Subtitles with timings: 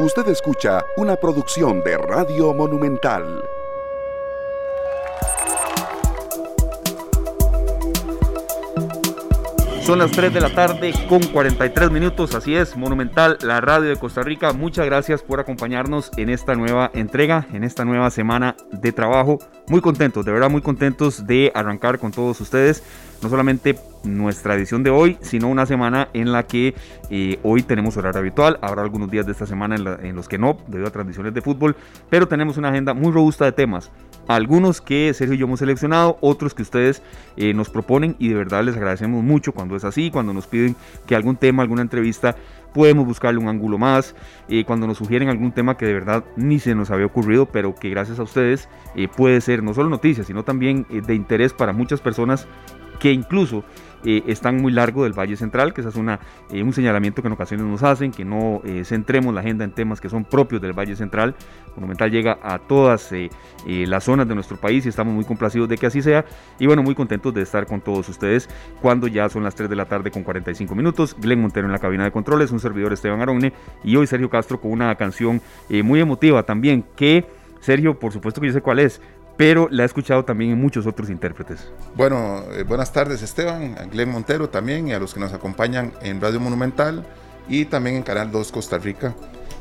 [0.00, 3.42] Usted escucha una producción de Radio Monumental.
[9.82, 13.96] Son las 3 de la tarde con 43 minutos, así es, Monumental, la radio de
[13.96, 14.52] Costa Rica.
[14.52, 19.40] Muchas gracias por acompañarnos en esta nueva entrega, en esta nueva semana de trabajo.
[19.66, 22.84] Muy contentos, de verdad muy contentos de arrancar con todos ustedes
[23.22, 26.74] no solamente nuestra edición de hoy, sino una semana en la que
[27.10, 28.58] eh, hoy tenemos horario habitual.
[28.62, 31.76] Habrá algunos días de esta semana en, los que no, debido a transmisiones de fútbol,
[32.08, 33.90] pero tenemos una agenda muy robusta de temas.
[34.26, 37.02] Algunos que Sergio y yo hemos seleccionado, otros que ustedes
[37.36, 40.76] eh, nos proponen y de verdad les agradecemos mucho cuando es así, cuando nos piden
[41.06, 42.36] que algún tema, alguna entrevista
[42.74, 44.14] podemos buscarle un ángulo más,
[44.50, 47.74] eh, cuando nos sugieren algún tema que de verdad ni se nos había ocurrido, pero
[47.74, 48.68] que gracias a ustedes
[49.16, 52.46] puede ser no solo noticia, sino también de interés para muchas personas
[52.98, 53.64] que incluso
[54.04, 56.20] eh, están muy largo del Valle Central, que ese es una,
[56.52, 59.72] eh, un señalamiento que en ocasiones nos hacen, que no eh, centremos la agenda en
[59.72, 61.34] temas que son propios del Valle Central.
[61.74, 63.12] Monumental llega a todas
[63.64, 66.24] las zonas de nuestro país y estamos muy complacidos de que así sea.
[66.58, 68.48] Y bueno, muy contentos de estar con todos ustedes
[68.80, 71.16] cuando ya son las 3 de la tarde con 45 minutos.
[71.20, 73.52] Glenn Montero en la cabina de controles, un servidor Esteban Aronne
[73.84, 77.26] y hoy Sergio Castro con una canción muy emotiva también que...
[77.60, 79.00] Sergio, por supuesto que yo sé cuál es,
[79.38, 81.60] pero la he escuchado también en muchos otros intérpretes.
[81.94, 85.92] Bueno, eh, buenas tardes Esteban, a Glenn Montero también y a los que nos acompañan
[86.02, 87.06] en Radio Monumental
[87.48, 89.14] y también en Canal 2 Costa Rica.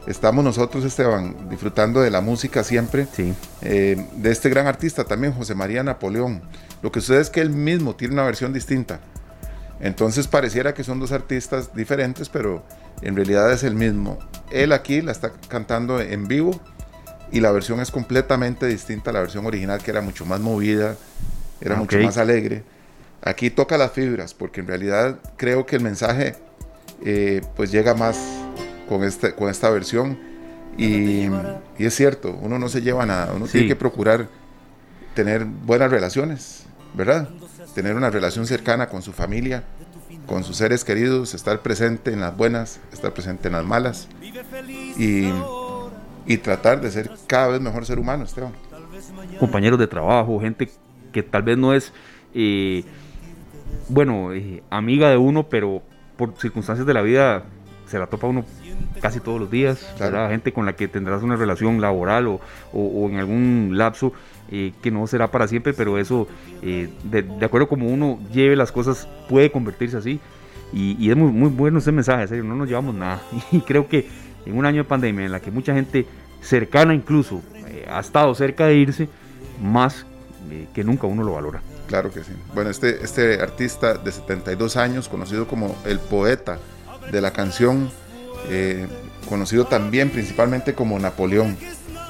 [0.07, 3.35] Estamos nosotros, Esteban, disfrutando de la música siempre, sí.
[3.61, 6.41] Eh, de este gran artista también, José María Napoleón.
[6.81, 8.99] Lo que sucede es que él mismo tiene una versión distinta.
[9.79, 12.63] Entonces pareciera que son dos artistas diferentes, pero
[13.03, 14.17] en realidad es el mismo.
[14.49, 16.59] Él aquí la está cantando en vivo
[17.31, 20.95] y la versión es completamente distinta a la versión original que era mucho más movida,
[21.61, 22.63] era mucho más alegre.
[23.21, 26.35] Aquí toca las fibras porque en realidad creo que el mensaje
[27.03, 28.17] eh, pues llega más
[28.87, 30.17] con, este, con esta versión.
[30.77, 34.27] Y, y, es cierto, uno no se lleva nada, uno tiene que procurar
[35.15, 37.27] tener buenas relaciones, ¿verdad?
[37.73, 39.63] Tener una relación cercana con su familia,
[40.27, 44.07] con sus seres queridos, estar presente en las buenas, estar presente en las malas.
[44.99, 45.31] Y
[46.27, 48.51] y tratar de ser cada vez mejor ser humano, Esteban.
[49.39, 50.69] Compañeros de trabajo, gente
[51.11, 51.93] que tal vez no es,
[52.33, 52.83] eh,
[53.87, 55.81] bueno, eh, amiga de uno, pero
[56.17, 57.43] por circunstancias de la vida
[57.85, 58.43] se la topa uno
[59.01, 59.95] casi todos los días,
[60.29, 62.41] gente con la que tendrás una relación laboral o,
[62.73, 64.11] o, en algún lapso
[64.51, 66.27] eh, que no será para siempre, pero eso,
[66.61, 66.89] de,
[67.21, 70.19] de, acuerdo como uno lleve las cosas, puede convertirse así.
[70.73, 73.21] Y, y es muy, muy bueno ese mensaje, serio, no nos llevamos nada.
[73.51, 74.07] Y creo que
[74.47, 76.05] en un año de pandemia en la que mucha gente
[76.41, 79.09] cercana incluso eh, ha estado cerca de irse,
[79.61, 80.05] más
[80.49, 81.61] eh, que nunca uno lo valora.
[81.87, 82.31] Claro que sí.
[82.53, 86.59] Bueno, este, este artista de 72 años, conocido como el poeta
[87.11, 87.89] de la canción,
[88.49, 88.87] eh,
[89.27, 91.57] conocido también principalmente como Napoleón.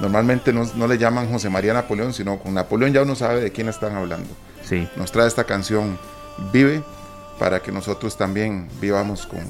[0.00, 3.50] Normalmente no, no, le llaman José María Napoleón, sino con Napoleón ya uno sabe de
[3.50, 4.28] quién están hablando.
[4.62, 4.88] Sí.
[4.96, 5.98] Nos trae esta canción
[6.52, 6.84] Vive
[7.38, 9.40] para que nosotros también vivamos con,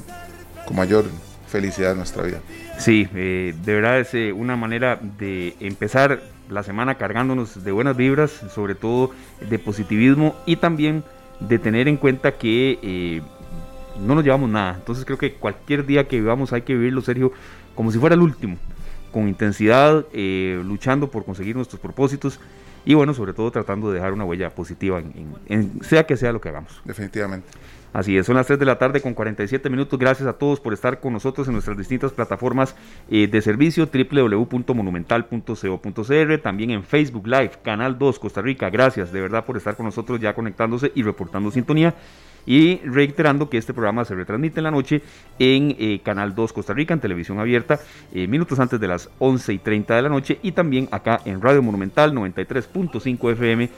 [0.67, 1.05] con mayor
[1.49, 2.41] felicidad en nuestra vida.
[2.79, 7.97] Sí, eh, de verdad es eh, una manera de empezar la semana cargándonos de buenas
[7.97, 9.11] vibras, sobre todo
[9.51, 11.03] de positivismo y también
[11.41, 13.23] de tener en cuenta que eh,
[14.01, 14.77] no nos llevamos nada.
[14.77, 17.33] Entonces creo que cualquier día que vivamos hay que vivirlo, Sergio,
[17.75, 18.57] como si fuera el último,
[19.11, 20.07] con intensidad,
[20.63, 22.39] luchando por conseguir nuestros propósitos
[22.85, 25.03] y bueno, sobre todo tratando de dejar una huella positiva
[25.49, 26.81] en sea que sea lo que hagamos.
[26.85, 27.49] Definitivamente.
[27.93, 29.99] Así es, son las 3 de la tarde con 47 minutos.
[29.99, 32.77] Gracias a todos por estar con nosotros en nuestras distintas plataformas
[33.11, 38.69] eh, de servicio www.monumental.co.cr, también en Facebook Live, Canal 2 Costa Rica.
[38.71, 41.95] Gracias de verdad por estar con nosotros ya conectándose y reportando sintonía.
[42.49, 45.03] Y reiterando que este programa se retransmite en la noche
[45.39, 47.79] en eh, Canal 2 Costa Rica, en televisión abierta,
[48.11, 51.43] eh, minutos antes de las 11 y 30 de la noche, y también acá en
[51.43, 53.69] Radio Monumental 93.5 FM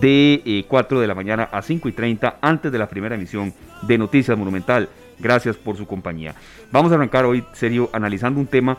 [0.00, 3.52] de 4 de la mañana a 5 y 30 antes de la primera emisión
[3.82, 4.88] de Noticias Monumental.
[5.18, 6.34] Gracias por su compañía.
[6.72, 8.78] Vamos a arrancar hoy, serio, analizando un tema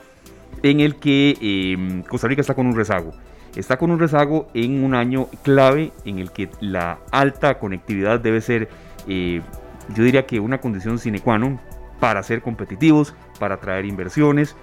[0.64, 3.14] en el que em, Costa Rica está con un rezago.
[3.56, 8.42] Está con un rezago en un año clave en el que la alta conectividad debe
[8.42, 8.68] ser,
[9.08, 11.60] yo diría que una condición sine qua non
[12.00, 14.56] para ser competitivos, para atraer inversiones,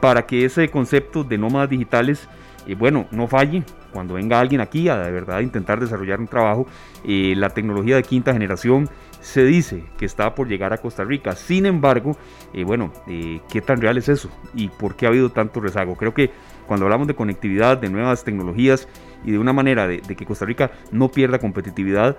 [0.00, 2.28] para que ese concepto de nómadas digitales,
[2.66, 3.62] eh, bueno, no falle,
[3.92, 6.66] cuando venga alguien aquí a de verdad intentar desarrollar un trabajo,
[7.04, 8.88] eh, la tecnología de quinta generación
[9.20, 11.36] se dice que está por llegar a Costa Rica.
[11.36, 12.16] Sin embargo,
[12.52, 14.28] eh, bueno, eh, ¿qué tan real es eso?
[14.54, 15.96] ¿Y por qué ha habido tanto rezago?
[15.96, 16.30] Creo que
[16.66, 18.88] cuando hablamos de conectividad, de nuevas tecnologías
[19.24, 22.16] y de una manera de que Costa Rica no pierda competitividad,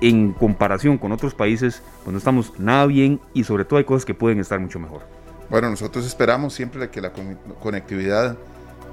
[0.00, 4.04] en comparación con otros países, pues no estamos nada bien y sobre todo hay cosas
[4.04, 5.02] que pueden estar mucho mejor.
[5.50, 7.12] Bueno, nosotros esperamos siempre que la
[7.60, 8.36] conectividad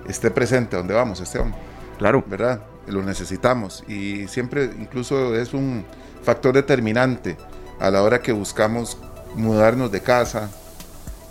[0.07, 1.53] esté presente donde vamos, Esteban.
[1.97, 2.23] Claro.
[2.27, 2.61] ¿Verdad?
[2.87, 5.83] Lo necesitamos y siempre incluso es un
[6.23, 7.37] factor determinante
[7.79, 8.97] a la hora que buscamos
[9.35, 10.49] mudarnos de casa,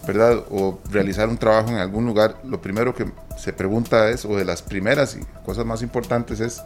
[0.06, 0.44] ¿verdad?
[0.50, 2.36] O realizar un trabajo en algún lugar.
[2.44, 3.06] Lo primero que
[3.36, 6.62] se pregunta es, o de las primeras cosas más importantes es,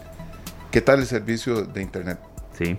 [0.71, 2.19] ¿qué tal el servicio de Internet?
[2.57, 2.79] Sí.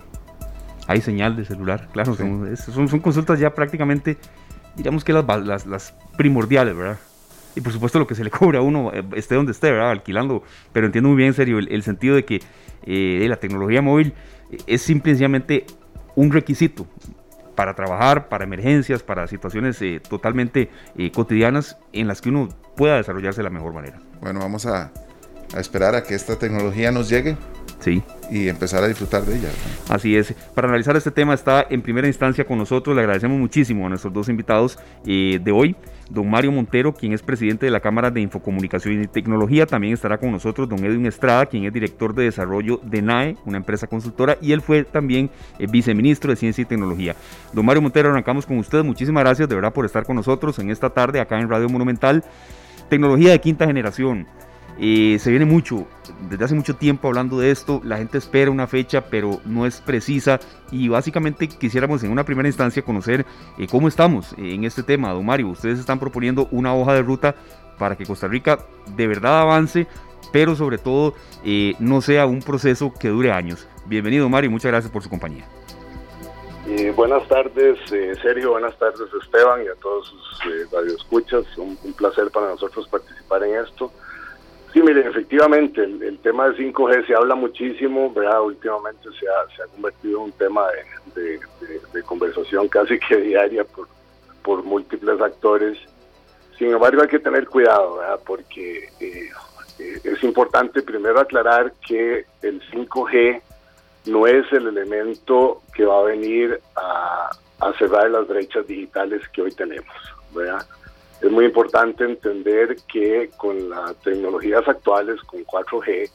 [0.92, 2.14] Hay señal de celular, claro.
[2.14, 4.18] Son, son, consultas ya prácticamente,
[4.76, 6.98] digamos que las, las, primordiales, ¿verdad?
[7.56, 9.90] Y por supuesto lo que se le cobra a uno, eh, esté donde esté, ¿verdad?
[9.90, 10.42] Alquilando.
[10.74, 12.42] Pero entiendo muy bien en serio el, sentido de que
[12.84, 14.12] eh, la tecnología móvil
[14.66, 15.64] es simplemente
[16.14, 16.86] un requisito
[17.54, 20.68] para trabajar, para emergencias, para situaciones eh, totalmente
[21.14, 23.98] cotidianas en las que uno pueda desarrollarse de la mejor manera.
[24.20, 24.92] Bueno, vamos a,
[25.54, 27.38] a esperar a que esta tecnología nos llegue
[27.82, 28.00] Sí.
[28.30, 29.48] Y empezar a disfrutar de ella.
[29.88, 30.32] Así es.
[30.54, 32.94] Para analizar este tema está en primera instancia con nosotros.
[32.94, 35.74] Le agradecemos muchísimo a nuestros dos invitados eh, de hoy.
[36.08, 39.66] Don Mario Montero, quien es presidente de la Cámara de Infocomunicación y Tecnología.
[39.66, 43.56] También estará con nosotros don Edwin Estrada, quien es director de desarrollo de NAE, una
[43.56, 44.38] empresa consultora.
[44.40, 47.16] Y él fue también eh, viceministro de Ciencia y Tecnología.
[47.52, 48.84] Don Mario Montero, arrancamos con usted.
[48.84, 52.22] Muchísimas gracias de verdad por estar con nosotros en esta tarde acá en Radio Monumental.
[52.88, 54.26] Tecnología de quinta generación
[54.78, 55.86] se viene mucho,
[56.28, 59.80] desde hace mucho tiempo hablando de esto, la gente espera una fecha, pero no es
[59.80, 60.40] precisa
[60.70, 63.26] y básicamente quisiéramos en una primera instancia conocer
[63.58, 65.12] eh, cómo estamos en este tema.
[65.12, 67.34] Don Mario, ustedes están proponiendo una hoja de ruta
[67.78, 68.60] para que Costa Rica
[68.96, 69.86] de verdad avance,
[70.32, 71.14] pero sobre todo
[71.44, 73.68] eh, no sea un proceso que dure años.
[73.86, 75.46] Bienvenido Mario, muchas gracias por su compañía.
[76.96, 81.44] buenas tardes, eh, Sergio, buenas tardes, Esteban, y a todos sus radioescuchas.
[81.58, 83.92] Un, un placer para nosotros participar en esto.
[84.72, 88.42] Sí, miren, efectivamente, el, tema de 5G se habla muchísimo, ¿verdad?
[88.42, 90.66] Últimamente se ha, se ha convertido en un tema
[91.14, 91.40] de,
[92.06, 93.86] conversación casi que diaria por,
[94.42, 95.78] por múltiples actores.
[96.58, 98.20] Sin embargo, hay que tener cuidado, ¿verdad?
[98.24, 99.30] Porque eh,
[99.78, 103.42] eh, es importante primero aclarar que el 5G
[104.06, 107.30] no es el elemento que va a venir a,
[107.60, 109.94] a cerrar las brechas digitales que hoy tenemos,
[110.34, 110.66] ¿verdad?
[111.22, 116.10] Es muy importante entender que con las tecnologías actuales, con 4G,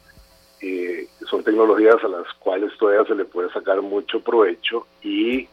[0.62, 5.48] eh, son tecnologías a las cuales todavía se le puede sacar mucho provecho y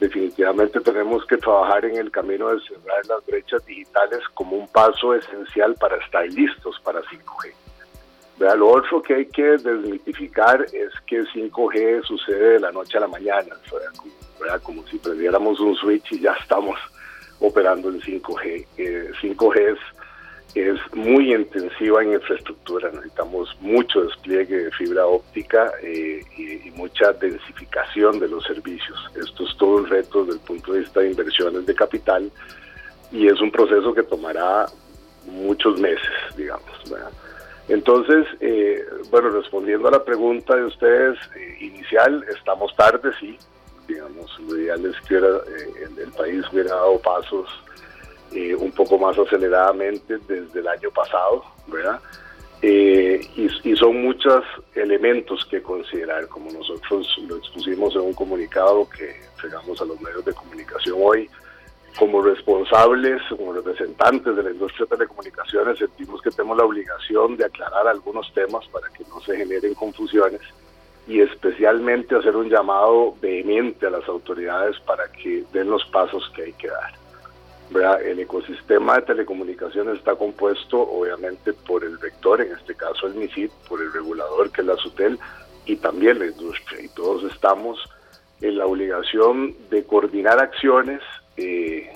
[0.00, 5.14] definitivamente tenemos que trabajar en el camino de cerrar las brechas digitales como un paso
[5.14, 7.52] esencial para estar listos para 5G.
[8.56, 13.08] Lo otro que hay que desmitificar es que 5G sucede de la noche a la
[13.08, 13.56] mañana,
[13.96, 14.12] como,
[14.62, 16.78] como si prendiéramos un switch y ya estamos
[17.40, 18.66] operando en 5G.
[19.20, 19.76] 5G eh,
[20.54, 28.18] es, muy intensiva en infraestructura, necesitamos mucho despliegue de fibra óptica eh, y, mucha densificación
[28.20, 28.98] de los servicios.
[29.14, 32.30] Esto es todo un reto desde el punto de vista de inversiones de capital
[33.10, 34.66] y es un proceso que tomará
[35.26, 36.64] muchos meses, digamos.
[37.68, 41.18] Entonces, eh, bueno, respondiendo a la pregunta de ustedes
[41.60, 43.36] inicial, estamos tarde, sí,
[43.86, 47.48] digamos, lo ideal es que eh, el, país hubiera dado pasos
[48.32, 52.00] eh, un poco más aceleradamente desde el año pasado, ¿verdad?
[52.62, 54.42] Eh, y, son muchos
[54.74, 60.24] elementos que considerar, como nosotros lo expusimos en un comunicado que entregamos a los medios
[60.24, 61.28] de comunicación hoy.
[61.98, 67.46] Como responsables, como representantes de la industria de telecomunicaciones, sentimos que tenemos la obligación de
[67.46, 70.42] aclarar algunos temas para que no se generen confusiones
[71.06, 76.44] y especialmente hacer un llamado vehemente a las autoridades para que den los pasos que
[76.44, 76.92] hay que dar.
[78.02, 83.50] El ecosistema de telecomunicaciones está compuesto obviamente por el vector, en este caso el MISID,
[83.68, 85.18] por el regulador que es la SUTEL
[85.64, 86.80] y también la industria.
[86.80, 87.78] Y todos estamos
[88.40, 91.00] en la obligación de coordinar acciones
[91.36, 91.90] eh,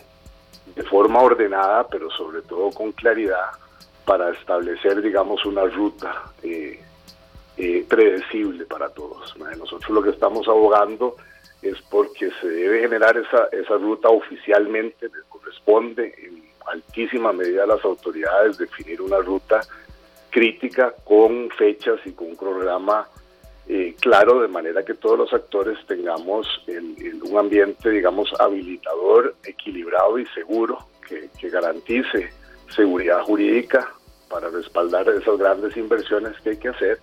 [0.75, 3.51] de forma ordenada, pero sobre todo con claridad,
[4.05, 6.81] para establecer, digamos, una ruta eh,
[7.63, 9.37] eh, predecible para todos.
[9.37, 11.17] Nosotros lo que estamos abogando
[11.61, 17.67] es porque se debe generar esa, esa ruta oficialmente, le corresponde en altísima medida a
[17.67, 19.61] las autoridades definir una ruta
[20.31, 23.07] crítica con fechas y con un programa
[23.69, 30.25] eh, claro, de manera que todos los actores tengamos un ambiente, digamos, habilitador, equilibrado y
[30.29, 32.31] seguro, que, que garantice
[32.75, 33.93] seguridad jurídica
[34.31, 36.99] para respaldar esas grandes inversiones que hay que hacer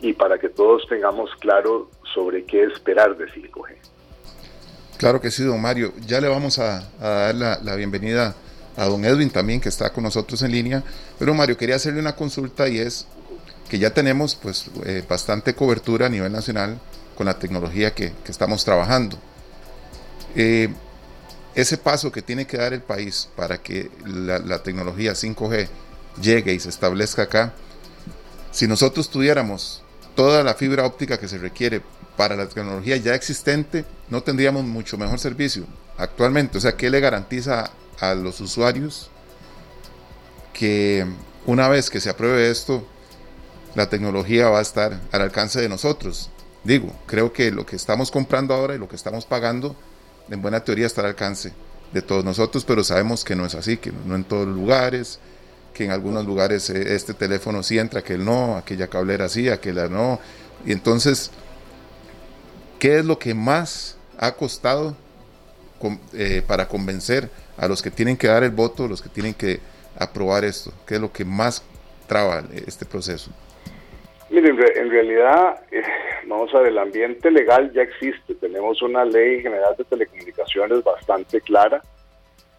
[0.00, 3.76] y para que todos tengamos claro sobre qué esperar de 5G.
[4.96, 5.92] Claro que sí, don Mario.
[6.06, 8.34] Ya le vamos a, dar la, bienvenida
[8.76, 10.82] a don Edwin también, que está con nosotros en línea.
[11.18, 13.06] Pero Mario, quería hacerle una consulta y es
[13.68, 16.78] que ya tenemos pues eh, bastante cobertura a nivel nacional
[17.16, 19.16] con la tecnología que, estamos trabajando.
[20.34, 20.68] Eh,
[21.54, 25.68] ese paso que tiene que dar el país para que la, tecnología 5G
[26.20, 27.54] llegue y se establezca acá,
[28.50, 29.82] si nosotros tuviéramos
[30.14, 31.82] toda la fibra óptica que se requiere
[32.16, 35.64] para la tecnología ya existente, no tendríamos mucho mejor servicio
[35.96, 36.58] actualmente.
[36.58, 39.10] O sea, ¿qué le garantiza a los usuarios
[40.52, 41.06] que
[41.46, 42.86] una vez que se apruebe esto,
[43.74, 46.30] la tecnología va a estar al alcance de nosotros?
[46.64, 49.74] Digo, creo que lo que estamos comprando ahora y lo que estamos pagando
[50.28, 51.52] en buena teoría está al alcance
[51.92, 55.18] de todos nosotros, pero sabemos que no es así, que no en todos los lugares,
[55.72, 59.88] que en algunos lugares eh, este teléfono sí entra, que no, aquella cablera sí, aquella
[59.88, 60.20] no.
[60.64, 61.30] Y entonces,
[62.78, 64.96] ¿qué es lo que más ha costado
[66.12, 69.60] eh, para convencer a los que tienen que dar el voto, los que tienen que
[69.98, 70.72] aprobar esto?
[70.86, 71.62] ¿Qué es lo que más
[72.06, 73.30] traba este proceso?
[74.30, 75.82] Miren, en realidad, eh,
[76.26, 78.34] vamos a ver, el ambiente legal ya existe.
[78.36, 81.82] Tenemos una ley general de telecomunicaciones bastante clara.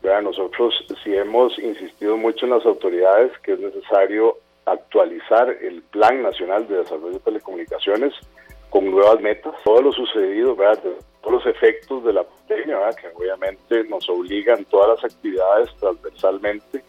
[0.04, 6.68] Nosotros sí hemos insistido mucho en las autoridades que es necesario actualizar el Plan Nacional
[6.68, 8.14] de Desarrollo de Telecomunicaciones
[8.70, 9.54] con nuevas metas.
[9.64, 10.82] Todo lo sucedido, ¿verdad?
[11.22, 16.84] todos los efectos de la pandemia, que obviamente nos obligan todas las actividades transversalmente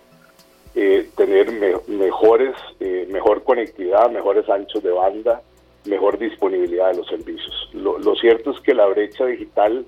[0.74, 1.52] eh, tener
[1.86, 5.42] mejores, eh, mejor conectividad, mejores anchos de banda,
[5.84, 7.68] mejor disponibilidad de los servicios.
[7.74, 9.84] Lo, cierto es que la brecha digital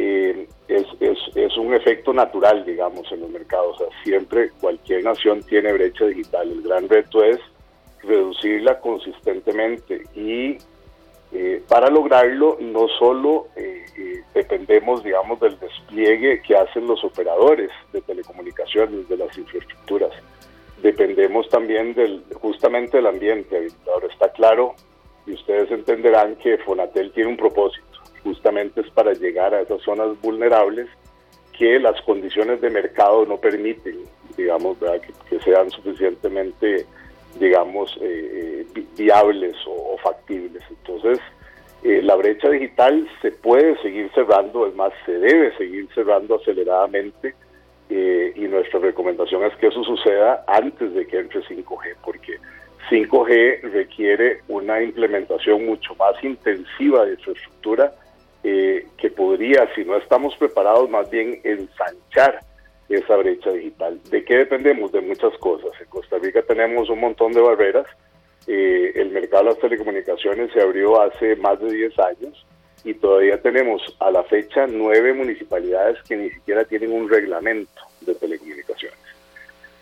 [0.00, 0.86] eh, es,
[1.34, 3.76] es, un efecto natural, digamos, en los mercados.
[4.02, 6.50] Siempre cualquier nación tiene brecha digital.
[6.50, 7.38] El gran reto es
[8.02, 10.56] reducirla consistentemente y
[11.32, 13.84] eh, para lograrlo, no solo eh,
[14.34, 20.12] dependemos, digamos, del despliegue que hacen los operadores de telecomunicaciones, de las infraestructuras,
[20.82, 23.68] dependemos también del, justamente del ambiente.
[23.92, 24.74] Ahora está claro,
[25.26, 27.86] y ustedes entenderán que Fonatel tiene un propósito,
[28.22, 30.88] justamente es para llegar a esas zonas vulnerables
[31.56, 33.98] que las condiciones de mercado no permiten,
[34.36, 34.78] digamos,
[35.28, 36.86] que, sean suficientemente
[37.38, 40.62] digamos, eh, eh, viables o, factibles.
[40.68, 41.20] Entonces,
[41.84, 47.34] eh, la brecha digital se puede seguir cerrando, es más, se debe seguir cerrando aceleradamente
[47.92, 52.38] y nuestra recomendación es que eso suceda antes de que entre 5G, porque
[52.88, 57.92] 5G requiere una implementación mucho más intensiva de infraestructura
[58.42, 62.40] que podría, si no estamos preparados, más bien ensanchar
[62.88, 64.00] esa brecha digital.
[64.10, 64.92] ¿De qué dependemos?
[64.92, 65.70] De muchas cosas.
[65.80, 67.86] En Costa Rica tenemos un montón de barreras.
[68.46, 72.46] Eh, el mercado de las telecomunicaciones se abrió hace más de 10 años
[72.84, 78.14] y todavía tenemos a la fecha nueve municipalidades que ni siquiera tienen un reglamento de
[78.14, 78.98] telecomunicaciones.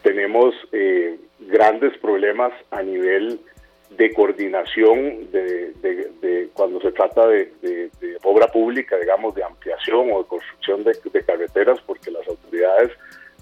[0.03, 3.41] Tenemos eh, grandes problemas a nivel
[3.91, 7.91] de coordinación de, cuando se trata de,
[8.23, 12.91] obra pública, digamos, de ampliación o de construcción de, carreteras, porque las autoridades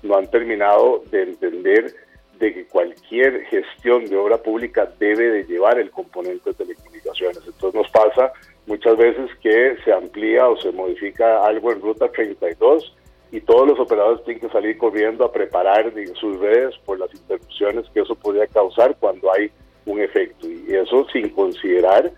[0.03, 1.95] no han terminado de entender
[2.39, 7.41] de que cualquier gestión de obra pública debe de llevar el componente de telecomunicaciones.
[7.47, 8.33] Entonces nos pasa
[8.67, 12.95] muchas veces que se amplía o se modifica algo en Ruta 32
[13.33, 17.87] y todos los operadores tienen que salir corriendo a preparar sus redes por las interrupciones
[17.93, 19.51] que eso podría causar cuando hay
[19.87, 20.47] un efecto.
[20.49, 22.13] Y eso sin considerar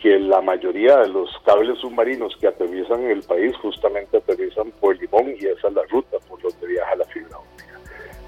[0.00, 5.34] que la mayoría de los cables submarinos que en el país justamente aterrizan por Limón
[5.38, 7.78] y esa es la ruta por donde viaja la fibra óptica.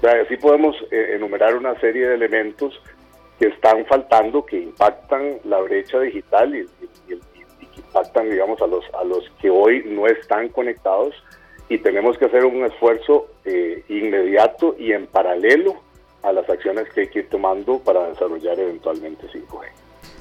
[0.03, 2.79] O así podemos eh, enumerar una serie de elementos
[3.39, 6.67] que están faltando, que impactan la brecha digital y,
[7.07, 7.17] que
[7.77, 11.15] impactan, digamos, a los, a los que hoy no están conectados
[11.69, 15.81] y tenemos que hacer un esfuerzo eh, inmediato y en paralelo
[16.23, 19.67] a las acciones que hay que ir tomando para desarrollar eventualmente 5G.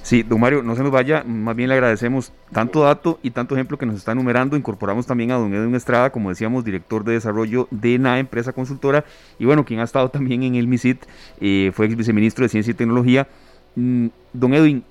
[0.03, 3.55] Sí, don Mario, no se nos vaya, más bien le agradecemos tanto dato y tanto
[3.55, 4.57] ejemplo que nos está enumerando.
[4.57, 9.05] Incorporamos también a don Edwin Estrada, como decíamos, director de desarrollo de una empresa consultora,
[9.39, 11.05] y bueno, quien ha estado también en el MISIT,
[11.41, 13.29] eh, fue ex viceministro de Ciencia y Tecnología.
[13.77, 14.85] Mm, don Edwin,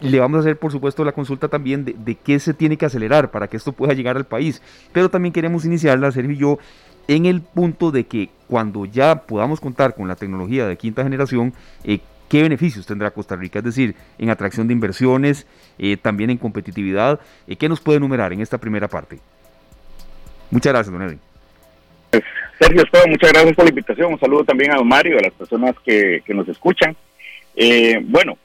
[0.00, 2.86] le vamos a hacer, por supuesto, la consulta también de, de, qué se tiene que
[2.86, 4.62] acelerar para que esto pueda llegar al país,
[4.92, 6.58] pero también queremos iniciarla, Sergio y yo,
[7.08, 11.54] en el punto de que cuando ya podamos contar con la tecnología de quinta generación,
[11.82, 13.58] eh, ¿qué beneficios tendrá Costa Rica?
[13.58, 15.46] Es decir, en atracción de inversiones,
[15.78, 17.18] eh, también en competitividad.
[17.46, 19.18] Eh, ¿Qué nos puede enumerar en esta primera parte?
[20.50, 21.20] Muchas gracias, don Edwin.
[22.60, 24.12] Sergio, muchas gracias por la invitación.
[24.12, 26.94] Un saludo también a don Mario, a las personas que, nos escuchan.
[28.04, 28.36] bueno,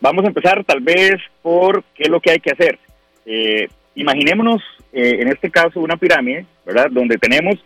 [0.00, 2.78] vamos a empezar tal vez por qué es lo que hay que hacer.
[3.94, 4.62] imaginémonos
[4.92, 6.88] en este caso una pirámide, ¿verdad?
[6.90, 7.58] Donde tenemos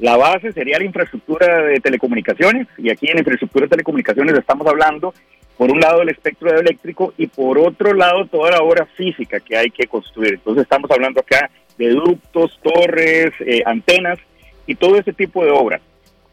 [0.00, 5.12] la base sería la infraestructura de telecomunicaciones y aquí en infraestructura de telecomunicaciones estamos hablando
[5.56, 9.56] por un lado el espectro eléctrico y por otro lado toda la obra física que
[9.56, 10.34] hay que construir.
[10.34, 14.20] Entonces estamos hablando acá de ductos, torres, eh, antenas
[14.68, 15.80] y todo ese tipo de obras.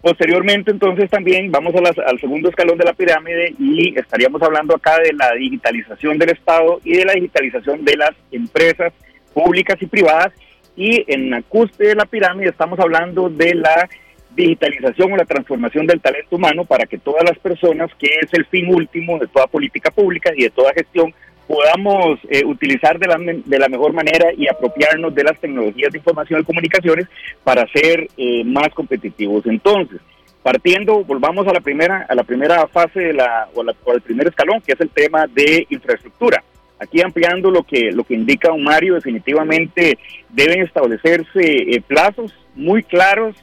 [0.01, 5.13] Posteriormente, entonces, también vamos al segundo escalón de la pirámide y estaríamos hablando acá de
[5.13, 8.93] la digitalización del Estado y de la digitalización de las empresas
[9.33, 10.31] públicas y privadas.
[10.75, 13.89] Y en la cúspide de la pirámide estamos hablando de la
[14.35, 18.45] digitalización o la transformación del talento humano para que todas las personas, que es el
[18.45, 21.13] fin último de toda política pública y de toda gestión,
[21.47, 25.99] podamos eh, utilizar de la, de la mejor manera y apropiarnos de las tecnologías de
[25.99, 27.07] información y comunicaciones
[27.43, 29.45] para ser eh, más competitivos.
[29.45, 30.01] Entonces,
[30.41, 34.27] partiendo, volvamos a la primera, a la primera fase de la, o, la, el primer
[34.27, 36.43] escalón, que es el tema de infraestructura.
[36.79, 39.97] Aquí ampliando lo que, lo que indica un Mario, definitivamente
[40.29, 43.35] deben establecerse eh, plazos muy claros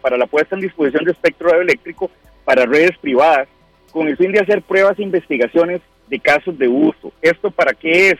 [0.00, 2.08] para la puesta en disposición de espectro radioeléctrico
[2.44, 3.48] para redes privadas,
[3.90, 7.12] con el fin de hacer pruebas e investigaciones de casos de uso.
[7.22, 8.16] ¿Esto para qué es?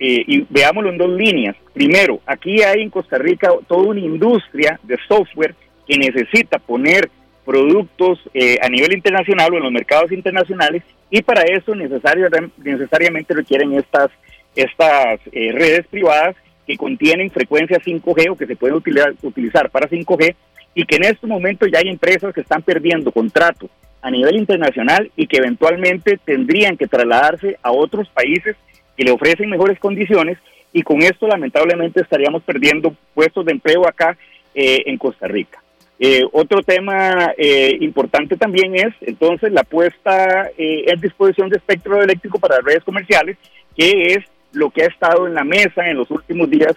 [0.00, 1.56] Eh, y veámoslo en dos líneas.
[1.72, 5.54] Primero, aquí hay en Costa Rica toda una industria de software
[5.86, 7.08] que necesita poner
[7.44, 13.74] productos eh, a nivel internacional o en los mercados internacionales y para eso necesariamente requieren
[13.74, 14.10] estas,
[14.56, 16.34] estas eh, redes privadas
[16.66, 20.34] que contienen frecuencias 5G o que se pueden utilizar, utilizar para 5G
[20.74, 23.70] y que en este momento ya hay empresas que están perdiendo contratos
[24.04, 28.54] a nivel internacional y que eventualmente tendrían que trasladarse a otros países
[28.98, 30.36] que le ofrecen mejores condiciones
[30.74, 34.14] y con esto lamentablemente estaríamos perdiendo puestos de empleo acá
[34.54, 35.62] eh, en Costa Rica.
[35.98, 42.38] Eh, otro tema eh, importante también es entonces la puesta en disposición de espectro eléctrico
[42.38, 43.38] para redes comerciales,
[43.74, 44.18] que es
[44.52, 46.74] lo que ha estado en la mesa en los últimos días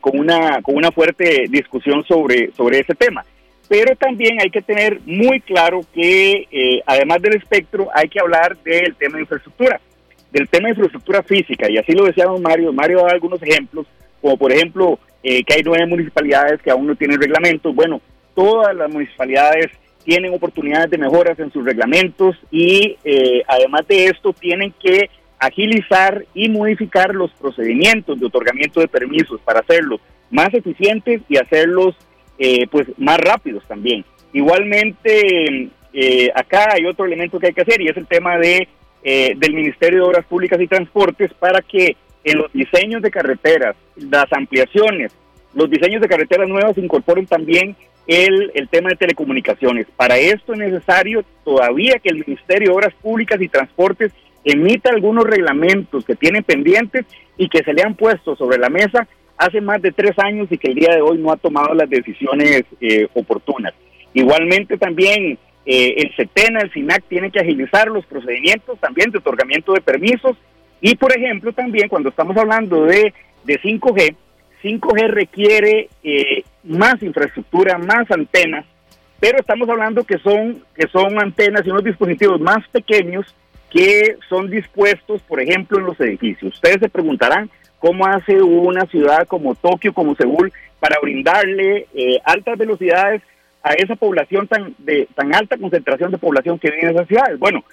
[0.00, 3.24] con, una, con una fuerte discusión sobre, sobre ese tema
[3.70, 8.56] pero también hay que tener muy claro que eh, además del espectro hay que hablar
[8.64, 9.80] del tema de infraestructura,
[10.32, 13.86] del tema de infraestructura física, y así lo decía Mario, Mario da algunos ejemplos,
[14.20, 18.00] como por ejemplo eh, que hay nueve municipalidades que aún no tienen reglamentos, bueno,
[18.34, 19.70] todas las municipalidades
[20.04, 26.24] tienen oportunidades de mejoras en sus reglamentos y eh, además de esto tienen que agilizar
[26.34, 31.94] y modificar los procedimientos de otorgamiento de permisos para hacerlos más eficientes y hacerlos
[32.42, 34.02] eh, pues más rápidos también.
[34.32, 38.66] Igualmente, eh, acá hay otro elemento que hay que hacer y es el tema de
[39.02, 43.76] eh, del Ministerio de Obras Públicas y Transportes para que en los diseños de carreteras,
[43.96, 45.12] las ampliaciones,
[45.54, 47.76] los diseños de carreteras nuevas incorporen también
[48.06, 49.86] el, el tema de telecomunicaciones.
[49.94, 54.12] Para esto es necesario todavía que el Ministerio de Obras Públicas y Transportes
[54.44, 57.04] emita algunos reglamentos que tienen pendientes
[57.36, 59.06] y que se le han puesto sobre la mesa
[59.40, 61.88] hace más de tres años y que el día de hoy no ha tomado las
[61.88, 63.72] decisiones eh, oportunas.
[64.12, 69.72] Igualmente también eh, el CETENA, el SINAC tiene que agilizar los procedimientos también de otorgamiento
[69.72, 70.36] de permisos
[70.82, 74.14] y por ejemplo también cuando estamos hablando de, de 5G,
[74.62, 78.66] 5G requiere eh, más infraestructura, más antenas,
[79.20, 83.34] pero estamos hablando que son, que son antenas y unos dispositivos más pequeños
[83.70, 86.54] que son dispuestos, por ejemplo, en los edificios.
[86.54, 87.48] Ustedes se preguntarán,
[87.80, 93.22] cómo hace una ciudad como Tokio, como Seúl, para brindarle eh, altas velocidades
[93.62, 97.38] a esa población tan de tan alta concentración de población que vive en esas ciudades.
[97.38, 97.64] Bueno,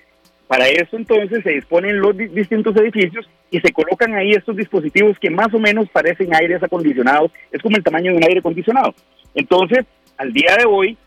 [0.48, 5.30] para eso entonces se disponen los distintos edificios y se colocan ahí estos dispositivos que
[5.30, 8.94] más o menos parecen aires acondicionados, es como el tamaño de un aire acondicionado.
[9.36, 9.86] Entonces,
[10.18, 10.98] al día de hoy,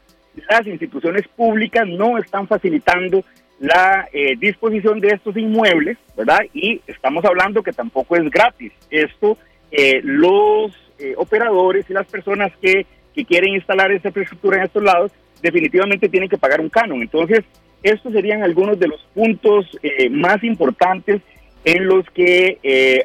[0.49, 3.25] las instituciones públicas no están facilitando
[3.61, 6.41] la eh, disposición de estos inmuebles, ¿verdad?
[6.55, 8.73] Y estamos hablando que tampoco es gratis.
[8.91, 9.37] Esto,
[9.71, 14.83] eh, los eh, operadores y las personas que, que, quieren instalar esa infraestructura en estos
[14.83, 17.03] lados, definitivamente tienen que pagar un canon.
[17.03, 17.45] Entonces,
[17.83, 19.67] estos serían algunos de los puntos
[20.11, 21.23] más importantes
[21.65, 22.59] en los que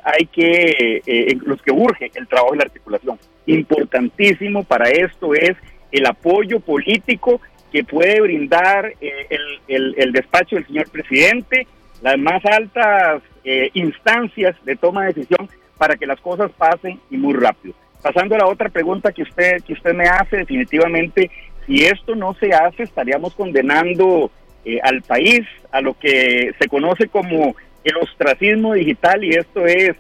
[0.03, 3.17] hay que, en los que urge el trabajo y la articulación.
[3.45, 5.55] Importantísimo para esto es
[5.93, 7.39] el apoyo político
[7.75, 9.27] que puede brindar eh,
[9.67, 11.67] el, despacho del señor presidente,
[12.01, 17.17] las más altas eh, instancias de toma de decisión para que las cosas pasen y
[17.17, 17.75] muy rápido.
[18.01, 21.29] Pasando a la otra pregunta que usted, que usted me hace, definitivamente,
[21.67, 24.31] si esto no se hace, estaríamos condenando
[24.63, 29.97] eh, al país a lo que se conoce como el ostracismo digital y esto es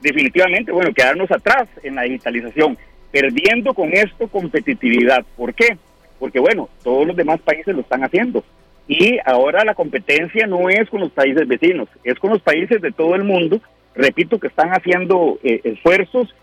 [0.00, 2.78] definitivamente, bueno, quedarnos atrás en la digitalización,
[3.12, 5.26] perdiendo con esto competitividad.
[5.36, 5.76] ¿Por qué?
[6.18, 8.44] Porque bueno, todos los demás países lo están haciendo.
[8.86, 12.92] Y ahora la competencia no es con los países vecinos, es con los países de
[12.92, 13.60] todo el mundo,
[13.94, 16.34] repito, que están haciendo eh, esfuerzos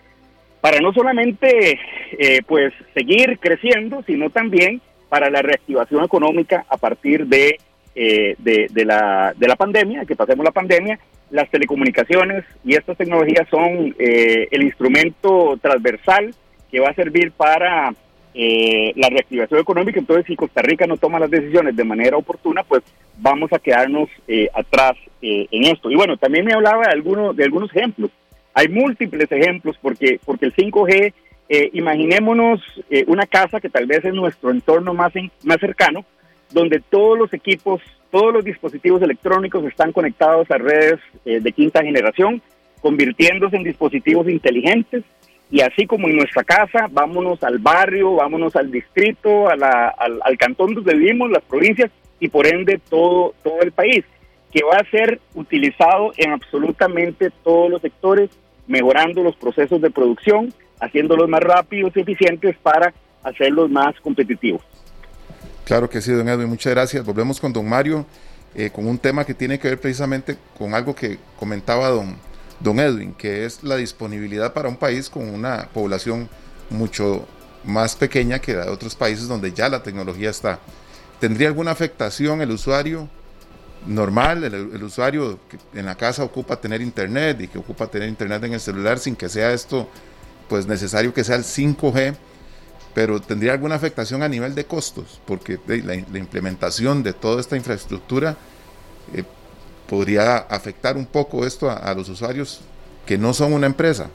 [0.61, 1.79] para no solamente
[2.17, 7.57] eh, pues seguir creciendo, sino también para la reactivación económica a partir de,
[7.95, 13.47] eh, de, la, de la pandemia, que pasemos la pandemia, las telecomunicaciones y estas tecnologías
[13.49, 16.33] son eh, el instrumento transversal
[16.71, 17.93] que va a servir para
[18.35, 19.99] eh, la reactivación económica.
[19.99, 22.83] Entonces, si Costa Rica no toma las decisiones de manera oportuna, pues
[23.17, 25.89] vamos a quedarnos eh, atrás en esto.
[25.89, 28.11] Y bueno, también me hablaba de algunos, de algunos ejemplos.
[28.53, 31.13] Hay múltiples ejemplos porque, porque el 5G,
[31.73, 32.61] imaginémonos
[33.07, 36.05] una casa que tal vez es nuestro entorno más, más cercano,
[36.51, 37.81] donde todos los equipos
[38.15, 42.41] todos los dispositivos electrónicos están conectados a redes eh, de quinta generación,
[42.79, 45.03] convirtiéndose en dispositivos inteligentes.
[45.51, 50.73] Y así como en nuestra casa, vámonos al barrio, vámonos al distrito, al, al, cantón
[50.73, 54.03] donde vivimos, las provincias y por ende todo, todo el país,
[54.51, 58.29] que va a ser utilizado en absolutamente todos los sectores,
[58.67, 64.61] mejorando los procesos de producción, haciéndolos más rápidos y eficientes para hacerlos más competitivos.
[65.65, 67.05] Claro que sí, don Edwin, muchas gracias.
[67.05, 68.05] Volvemos con don Mario,
[68.55, 72.17] eh, con un tema que tiene que ver precisamente con algo que comentaba don,
[72.59, 76.29] don Edwin, que es la disponibilidad para un país con una población
[76.69, 77.27] mucho
[77.63, 80.59] más pequeña que la de otros países donde ya la tecnología está.
[81.19, 83.09] ¿Tendría alguna afectación el usuario
[83.87, 88.43] normal, el, usuario que en la casa ocupa tener internet y que ocupa tener internet
[88.43, 89.89] en el celular sin que sea esto
[90.49, 92.15] pues necesario que sea el 5G?
[92.95, 98.37] pero tendría alguna afectación a nivel de costos, porque la, implementación de toda esta infraestructura
[99.13, 99.25] eh,
[99.89, 102.61] podría afectar un poco esto a, los usuarios
[103.05, 104.09] que no son una empresa.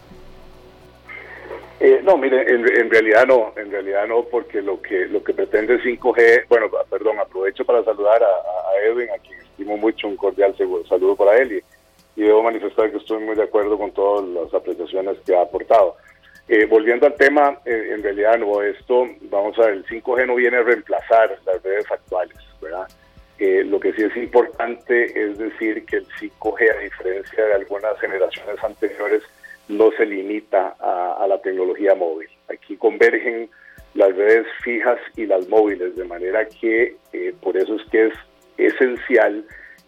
[1.78, 5.80] Eh, no, mire, en, realidad no, en realidad no, porque lo que lo que pretende
[5.80, 10.54] 5G, bueno, perdón, aprovecho para saludar a, Edwin, a quien estimo mucho, un cordial
[10.88, 14.52] saludo para él y, y debo manifestar que estoy muy de acuerdo con todas las
[14.52, 15.96] apreciaciones que ha aportado.
[16.52, 20.34] Eh, volviendo al tema, eh, en realidad no, esto, vamos a ver, el 5G no
[20.34, 22.88] viene a reemplazar las redes actuales, ¿verdad?
[23.40, 27.98] Eh, lo que sí es importante es decir que el 5G, a diferencia de algunas
[27.98, 29.22] generaciones anteriores,
[29.68, 32.28] no se limita a, la tecnología móvil.
[32.52, 33.48] Aquí convergen
[33.94, 36.96] las redes fijas y las móviles, de manera que
[37.40, 38.14] por eso es que es
[38.58, 39.44] esencial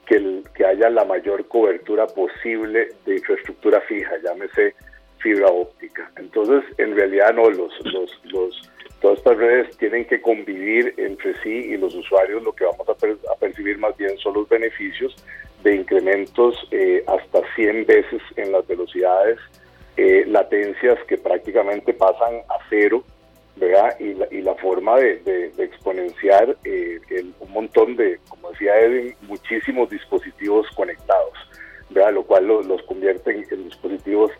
[0.07, 4.75] que, que haya la mayor cobertura posible de infraestructura fija, llámese
[5.19, 6.11] fibra óptica.
[6.17, 8.72] Entonces, en realidad no, los, los, los,
[9.03, 12.95] todas estas redes tienen que convivir entre sí y los usuarios lo que vamos a,
[13.39, 15.15] percibir más bien son los beneficios
[15.65, 19.39] de incrementos eh, hasta 100 veces en las velocidades,
[19.97, 23.03] eh, latencias que prácticamente pasan a cero,
[23.57, 23.99] ¿verdad?
[23.99, 27.01] Y la, y la forma de, exponenciar eh,
[27.41, 31.35] un montón de, como decía Edwin, muchísimos dispositivos conectados,
[31.91, 32.15] ¿verdad?
[32.15, 34.31] Lo cual los convierte en, dispositivos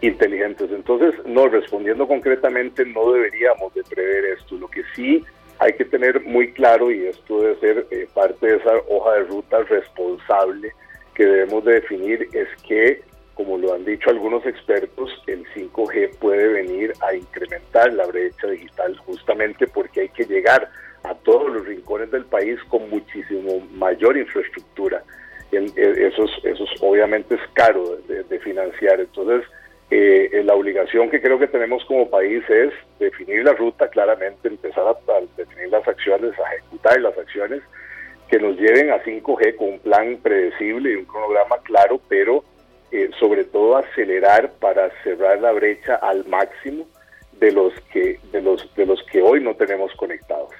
[0.00, 0.70] inteligentes.
[0.70, 4.56] Entonces, no, respondiendo concretamente, no deberíamos de prever esto.
[4.56, 5.24] Lo que sí
[5.58, 9.24] hay que tener muy claro, y esto debe ser eh, parte de esa hoja de
[9.24, 10.72] ruta responsable
[11.14, 13.02] que debemos de definir, es que,
[13.34, 18.96] como lo han dicho algunos expertos, el 5G puede venir a incrementar la brecha digital
[19.04, 20.70] justamente porque hay que llegar
[21.02, 25.02] a todos los rincones del país con muchísimo mayor infraestructura.
[25.52, 29.00] Eso, es, eso obviamente es caro de, de financiar.
[29.00, 29.44] Entonces,
[29.90, 34.86] eh, la obligación que creo que tenemos como país es definir la ruta claramente, empezar
[34.86, 34.96] a,
[35.36, 37.60] definir las acciones, a ejecutar las acciones
[38.28, 42.44] que nos lleven a 5G con un plan predecible y un cronograma claro, pero
[42.92, 46.86] eh, sobre todo acelerar para cerrar la brecha al máximo
[47.40, 50.50] de los que de los de los que hoy no tenemos conectados,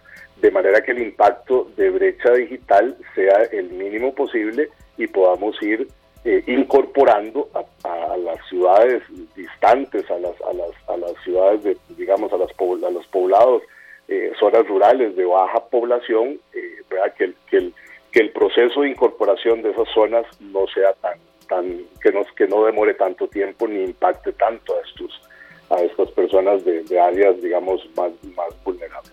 [0.40, 5.86] de manera que el impacto de brecha digital sea el mínimo posible y podamos ir
[6.24, 9.02] eh, incorporando a, las ciudades
[9.34, 13.62] distantes, a las, a las, a las ciudades, de, digamos, a, las, a los poblados,
[14.08, 16.82] eh, zonas rurales de baja población, eh,
[17.16, 17.74] Que, el, que, el,
[18.12, 22.46] que el proceso de incorporación de esas zonas no sea tan, tan que, nos, que
[22.46, 25.22] no demore tanto tiempo ni impacte tanto a, estos,
[25.70, 29.12] a estas personas de, de áreas, digamos, más, más vulnerables.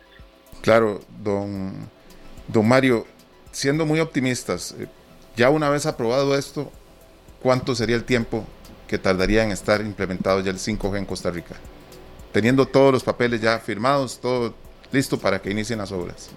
[0.62, 1.90] Claro, don,
[2.48, 3.06] don Mario,
[3.52, 4.76] siendo muy optimistas,
[5.36, 6.72] ya una vez aprobado esto,
[7.42, 8.46] ¿cuánto sería el tiempo
[8.88, 11.56] que tardaría en estar implementado ya el 5G en Costa Rica?
[12.32, 14.54] Teniendo todos los papeles ya firmados, todo
[14.92, 16.32] listo para que inicien las obras.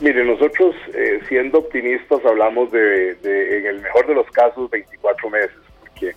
[0.00, 5.56] Mire, nosotros eh, siendo optimistas hablamos de, en el mejor de los casos, 24 meses,
[5.80, 6.14] porque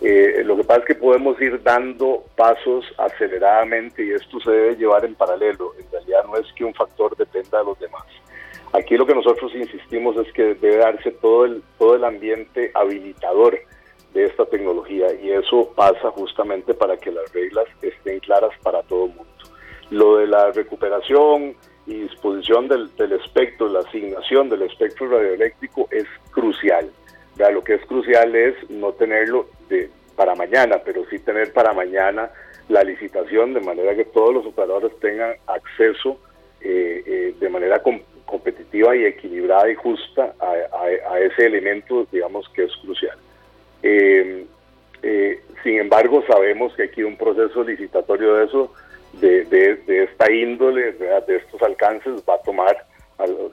[0.00, 4.76] eh, lo que pasa es que podemos ir dando pasos aceleradamente y esto se debe
[4.76, 5.72] llevar en paralelo.
[5.80, 8.04] En realidad no es que un factor dependa de los demás.
[8.76, 13.58] Aquí lo que nosotros insistimos es que debe darse todo el, todo el ambiente habilitador
[14.12, 19.06] de esta tecnología y eso pasa justamente para que las reglas estén claras para todo
[19.06, 19.32] el mundo.
[19.88, 26.04] Lo de la recuperación y disposición del, del espectro, la asignación del espectro radioeléctrico es
[26.30, 26.90] crucial.
[27.38, 32.30] lo que es crucial es no tenerlo de, para mañana, pero sí tener para mañana
[32.68, 36.18] la licitación de manera que todos los operadores tengan acceso
[36.60, 37.80] eh, eh, de manera
[38.26, 43.16] competitiva y equilibrada y justa a, ese elemento, digamos, que es crucial.
[43.82, 44.46] Eh,
[45.62, 48.72] sin embargo, sabemos que aquí un proceso licitatorio de eso,
[49.14, 52.76] de, de esta índole, de estos alcances, va a tomar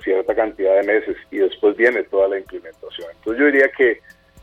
[0.03, 3.07] cierta cantidad de meses y después viene toda la implementación.
[3.15, 3.99] Entonces yo diría que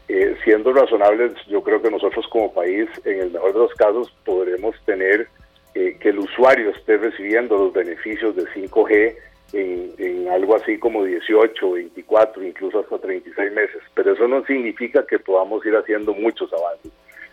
[0.09, 4.13] eh, siendo razonables, yo creo que nosotros como país, en el mejor de los casos,
[4.25, 5.29] podremos tener
[5.75, 9.15] eh, que el usuario esté recibiendo los beneficios de 5G
[9.53, 13.83] en, algo así como 18, 24, incluso hasta 36 meses.
[13.95, 16.93] Pero eso no significa que podamos ir haciendo muchos avances.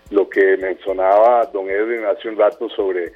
[0.10, 3.12] Lo que mencionaba don Edwin hace un rato sobre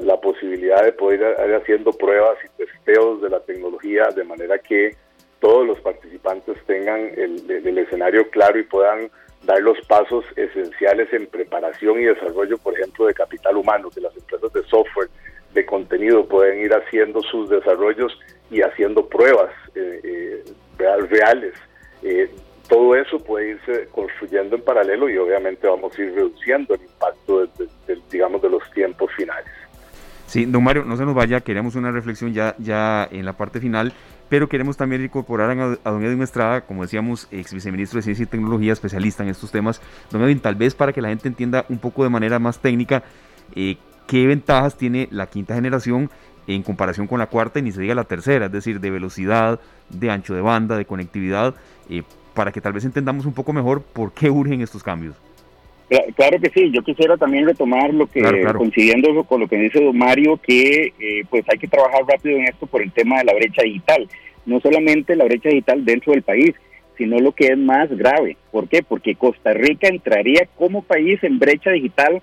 [0.00, 4.96] la, posibilidad de poder ir haciendo pruebas y testeos de la tecnología de manera que
[5.40, 9.10] todos los participantes tengan el, escenario claro y puedan
[9.44, 14.14] dar los pasos esenciales en preparación y desarrollo, por ejemplo, de capital humano, que las
[14.14, 15.08] empresas de software,
[15.54, 18.18] de contenido pueden ir haciendo sus desarrollos
[18.50, 20.44] y haciendo pruebas eh, eh,
[21.08, 21.54] reales.
[22.02, 22.30] Eh,
[22.68, 27.48] todo eso puede irse construyendo en paralelo y obviamente vamos a ir reduciendo el impacto,
[28.10, 29.50] digamos, de los tiempos finales.
[30.26, 33.58] Sí, don Mario, no se nos vaya, queremos una reflexión ya, ya en la parte
[33.58, 33.92] final,
[34.28, 38.26] pero queremos también incorporar a, don Edwin Estrada, como decíamos, ex viceministro de Ciencia y
[38.26, 39.82] Tecnología, especialista en estos temas.
[40.12, 43.02] Don Edwin, tal vez para que la gente entienda un poco de manera más técnica
[43.56, 43.76] eh,
[44.10, 46.10] qué ventajas tiene la quinta generación
[46.48, 49.60] en comparación con la cuarta y ni se diga la tercera, es decir, de velocidad,
[49.88, 51.54] de ancho de banda, de conectividad,
[51.88, 52.02] eh,
[52.34, 55.14] para que tal vez entendamos un poco mejor por qué urgen estos cambios.
[56.16, 58.22] Claro que sí, yo quisiera también retomar lo que,
[58.56, 62.48] coincidiendo con lo que dice don Mario, que eh, pues hay que trabajar rápido en
[62.48, 64.08] esto por el tema de la brecha digital.
[64.44, 66.54] No solamente la brecha digital dentro del país,
[66.96, 68.36] sino lo que es más grave.
[68.50, 68.82] ¿Por qué?
[68.82, 72.20] Porque Costa Rica entraría como país en brecha digital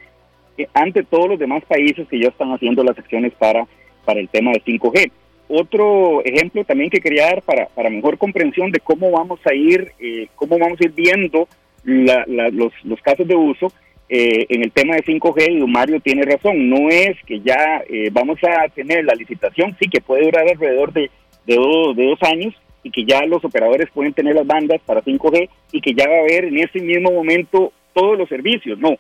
[0.73, 3.67] ante todos los demás países que ya están haciendo las acciones para,
[4.05, 5.11] para el tema de 5G.
[5.49, 9.93] Otro ejemplo también que quería dar para, para mejor comprensión de cómo vamos a ir,
[9.99, 11.47] eh, cómo vamos a ir viendo
[11.83, 13.71] los, los, casos de uso
[14.09, 18.09] eh, en el tema de 5G, y Mario tiene razón, no es que ya eh,
[18.11, 21.09] vamos a tener la licitación, sí que puede durar alrededor de,
[21.45, 25.01] de, dos, de dos años y que ya los operadores pueden tener las bandas para
[25.01, 28.97] 5G y que ya va a haber en ese mismo momento todos los servicios, no.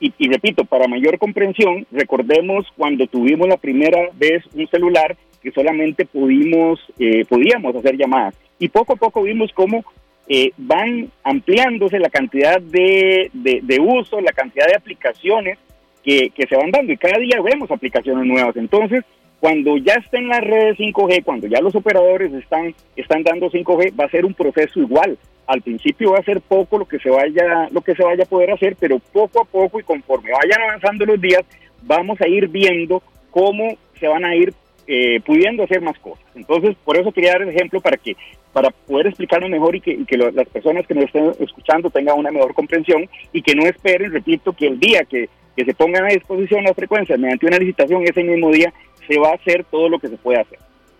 [0.00, 5.52] Y, y repito, para mayor comprensión, recordemos cuando tuvimos la primera vez un celular que
[5.52, 8.34] solamente pudimos, eh, podíamos hacer llamadas.
[8.58, 9.84] Y poco a poco vimos cómo
[10.26, 15.58] eh, van ampliándose la cantidad de, de, uso, la cantidad de aplicaciones
[16.02, 18.56] que, que, se van dando y cada día vemos aplicaciones nuevas.
[18.56, 19.04] Entonces,
[19.38, 24.06] cuando ya estén las redes 5G, cuando ya los operadores están, están dando 5G, va
[24.06, 25.18] a ser un proceso igual.
[25.46, 28.28] Al principio va a ser poco lo que se vaya, lo que se vaya a
[28.28, 31.42] poder hacer, pero poco a poco y conforme vayan avanzando los días,
[31.82, 34.54] vamos a ir viendo cómo se van a ir
[34.86, 36.24] eh, pudiendo hacer más cosas.
[36.34, 38.16] Entonces, por eso quería dar el ejemplo para que
[38.52, 42.54] para poder explicarlo mejor y que, las personas que nos estén escuchando tengan una mejor
[42.54, 46.74] comprensión y que no esperen, repito, que el día que, se pongan a disposición las
[46.74, 48.72] frecuencias mediante una licitación, ese mismo día
[49.08, 50.58] se va a hacer todo lo que se puede hacer.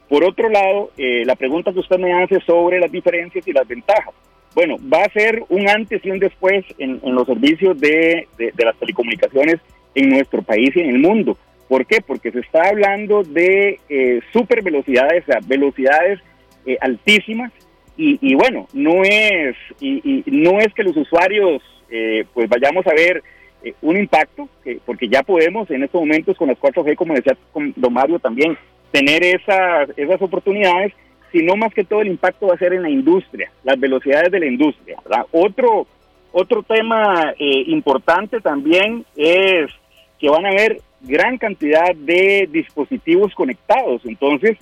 [0.08, 3.66] Por otro lado, eh, la pregunta que usted me hace sobre las diferencias y las
[3.66, 4.14] ventajas.
[4.54, 8.76] Bueno, va a ser un antes y un después en, los servicios de, de las
[8.76, 9.56] telecomunicaciones
[9.94, 11.36] en nuestro país y en el mundo.
[11.68, 12.00] ¿Por qué?
[12.00, 16.20] Porque se está hablando de eh, super velocidades, o sea, velocidades
[16.66, 17.52] eh, altísimas
[17.96, 23.22] y, bueno, no es y, no es que los usuarios eh, pues vayamos a ver
[23.62, 24.48] eh, un impacto,
[24.84, 28.58] porque ya podemos en estos momentos con las 4G, como decía con Don Mario también,
[28.90, 30.92] tener esas, esas oportunidades,
[31.34, 34.38] sino más que todo el impacto va a ser en la industria, las velocidades de
[34.38, 34.98] la industria.
[35.32, 35.84] Otro,
[36.30, 39.68] otro tema importante también es
[40.20, 44.02] que van a haber gran cantidad de dispositivos conectados.
[44.04, 44.58] Entonces,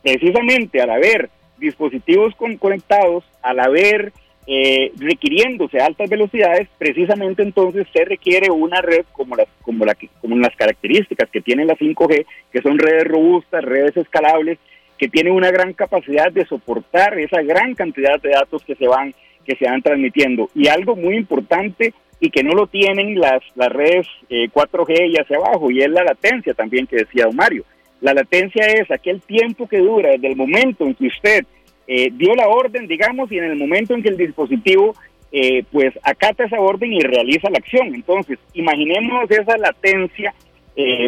[0.00, 4.12] precisamente al haber dispositivos conectados, al haber
[4.46, 10.36] eh, requiriéndose altas velocidades, precisamente entonces se requiere una red como las, como, la, como
[10.36, 14.60] las características que tiene la 5G, que son redes robustas, redes escalables,
[14.98, 19.14] que tienen una gran capacidad de soportar esa gran cantidad de datos que se van
[19.48, 20.50] que se van transmitiendo.
[20.54, 25.16] Y algo muy importante y que no lo tienen las, las redes 4G eh, y
[25.16, 27.64] hacia abajo, y es la latencia también que decía Mario.
[28.00, 31.46] La latencia es aquel tiempo que dura desde el momento en que usted
[31.86, 34.94] eh, dio la orden, digamos, y en el momento en que el dispositivo
[35.32, 37.94] eh, pues acata esa orden y realiza la acción.
[37.94, 40.34] Entonces, imaginemos esa latencia,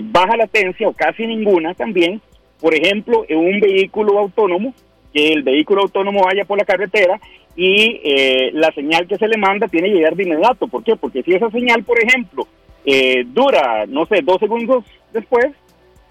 [0.02, 2.20] baja latencia o casi ninguna también,
[2.60, 4.74] por ejemplo, en un vehículo autónomo
[5.12, 7.18] que el vehículo autónomo vaya por la carretera
[7.56, 10.68] y eh, la señal que se le manda tiene que llegar de inmediato.
[10.68, 10.96] ¿Por qué?
[10.96, 12.46] Porque si esa señal, por ejemplo,
[12.84, 15.46] eh, dura, no sé, dos segundos después,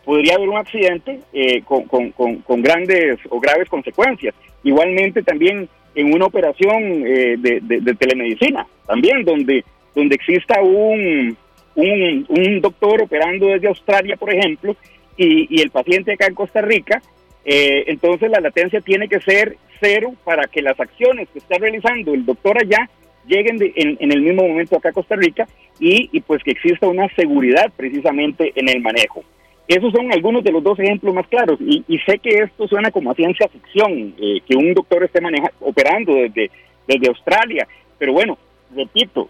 [0.04, 4.36] podría haber un accidente eh, con, con, grandes o graves consecuencias.
[4.64, 9.64] Igualmente también en una operación de, telemedicina, también donde,
[9.96, 11.36] donde exista un,
[11.76, 14.76] un, doctor operando desde Australia, por ejemplo,
[15.20, 17.02] y, y el paciente acá en Costa Rica,
[17.44, 22.14] eh, entonces la latencia tiene que ser cero para que las acciones que está realizando
[22.14, 22.90] el doctor allá
[23.28, 25.48] lleguen en, el mismo momento acá a Costa Rica
[25.80, 29.24] y, pues que exista una seguridad precisamente en el manejo.
[29.68, 33.12] Esos son algunos de los dos ejemplos más claros y, sé que esto suena como
[33.12, 36.50] a ciencia ficción, eh, que un doctor esté manejando, operando desde,
[36.88, 38.38] desde Australia, pero bueno,
[38.76, 39.30] repito,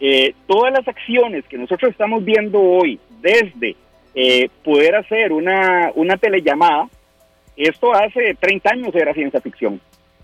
[0.00, 3.76] eh, todas las acciones que nosotros estamos viendo hoy, desde
[4.64, 6.88] poder hacer una, una telellamada,
[7.56, 9.80] esto hace 30 años era ciencia ficción.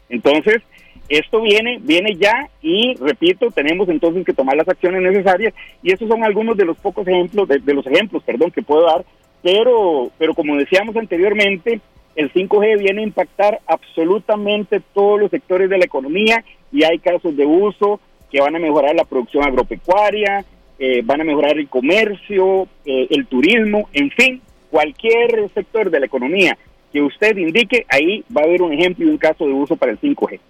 [0.09, 0.63] Entonces,
[1.09, 5.53] esto viene, viene ya y, repito, tenemos entonces que tomar las acciones necesarias.
[5.83, 9.05] Y esos son algunos de los pocos ejemplos, de, los ejemplos, perdón, que puedo dar,
[9.43, 11.81] pero, pero como decíamos anteriormente,
[12.15, 17.37] el 5G viene a impactar absolutamente todos los sectores de la economía y hay casos
[17.37, 18.01] de uso
[18.31, 20.45] que van a mejorar la producción agropecuaria,
[20.85, 26.07] eh, van a mejorar el comercio, eh, el turismo, en fin, cualquier sector de la
[26.07, 26.59] economía
[26.93, 29.93] que usted indique, ahí va a haber un ejemplo y un caso de uso para
[29.93, 30.41] el 5G.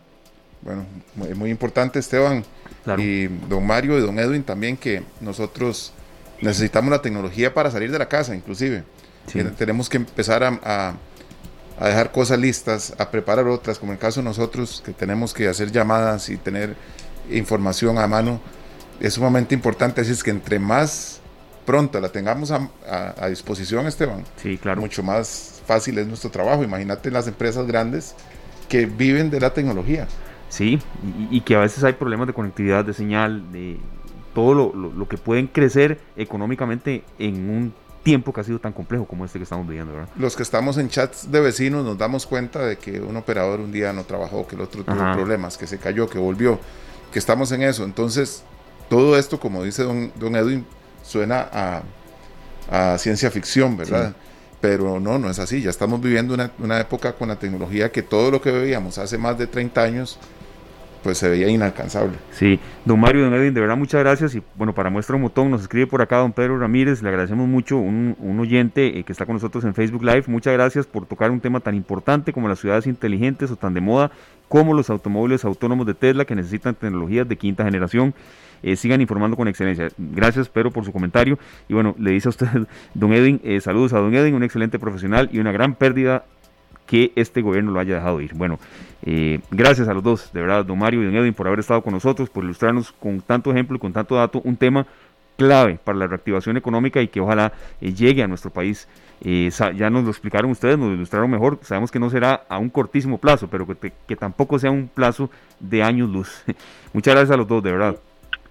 [0.62, 0.86] Bueno,
[1.36, 2.46] muy, importante Esteban
[2.96, 5.92] y don Mario y don Edwin también que nosotros
[6.40, 8.84] necesitamos la tecnología para salir de la casa inclusive.
[9.58, 10.94] Tenemos que empezar a,
[11.78, 15.34] a, dejar cosas listas, a preparar otras, como en el caso de nosotros que tenemos
[15.34, 16.74] que hacer llamadas y tener
[17.30, 18.40] información a mano.
[19.02, 21.20] Es sumamente importante, así es que entre más
[21.66, 22.70] pronto la tengamos a,
[23.18, 24.80] a disposición, Esteban, sí, claro.
[24.80, 26.62] mucho más fácil es nuestro trabajo.
[26.62, 28.14] Imagínate las empresas grandes
[28.68, 30.06] que viven de la tecnología.
[30.48, 30.78] Sí,
[31.30, 33.78] y, que a veces hay problemas de conectividad, de señal, de
[34.34, 39.24] todo lo, que pueden crecer económicamente en un tiempo que ha sido tan complejo como
[39.24, 39.94] este que estamos viviendo.
[39.94, 40.08] ¿verdad?
[40.16, 43.72] Los que estamos en chats de vecinos nos damos cuenta de que un operador un
[43.72, 46.60] día no trabajó, que el otro tuvo problemas, que se cayó, que volvió,
[47.12, 47.84] que estamos en eso.
[47.84, 48.44] Entonces,
[48.92, 50.66] todo esto, como dice don, don Edwin,
[51.02, 51.82] suena a,
[52.70, 54.14] a ciencia ficción, ¿verdad?
[54.60, 55.62] pero no, no es así.
[55.62, 59.38] Ya estamos viviendo una, época con la tecnología que todo lo que veíamos hace más
[59.38, 60.18] de 30 años,
[61.02, 62.12] pues se veía inalcanzable.
[62.30, 64.34] Sí, don Mario, don Edwin, de verdad muchas gracias.
[64.34, 67.48] Y bueno, para muestra un montón, nos escribe por acá don Pedro Ramírez, le agradecemos
[67.48, 70.24] mucho, un, oyente eh, que está con nosotros en Facebook Live.
[70.26, 73.80] Muchas gracias por tocar un tema tan importante como las ciudades inteligentes o tan de
[73.80, 74.10] moda
[74.48, 78.14] como los automóviles autónomos de Tesla que necesitan tecnologías de quinta generación.
[78.62, 79.88] Eh, sigan informando con excelencia.
[79.96, 81.38] Gracias, Pedro, por su comentario.
[81.68, 82.46] Y bueno, le dice a usted,
[82.94, 86.24] don Edwin, eh, saludos a don Edwin, un excelente profesional y una gran pérdida
[86.92, 88.34] que este gobierno lo haya dejado ir.
[88.34, 88.58] Bueno,
[89.06, 91.80] eh, gracias a los dos, de verdad, don Mario y don Edwin, por haber estado
[91.80, 94.86] con nosotros, por ilustrarnos con tanto ejemplo y con tanto dato un tema
[95.38, 98.86] clave para la reactivación económica y que ojalá llegue a nuestro país.
[99.22, 101.60] ya nos lo explicaron ustedes, nos lo ilustraron mejor.
[101.62, 105.30] Sabemos que no será a un cortísimo plazo, pero que, que tampoco sea un plazo
[105.60, 106.44] de años luz.
[106.92, 107.96] Muchas gracias a los dos, de verdad.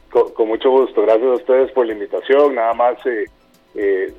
[0.09, 2.55] Con, mucho gusto, gracias a ustedes por la invitación.
[2.55, 3.25] Nada más, eh,
[3.75, 4.13] eh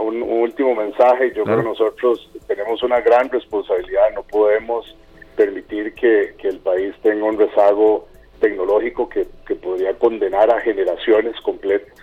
[0.00, 1.32] un, último mensaje.
[1.34, 4.10] Yo creo que nosotros tenemos una gran responsabilidad.
[4.14, 4.96] No podemos
[5.36, 8.06] permitir que, el país tenga un rezago
[8.40, 11.94] tecnológico que, podría condenar a generaciones completas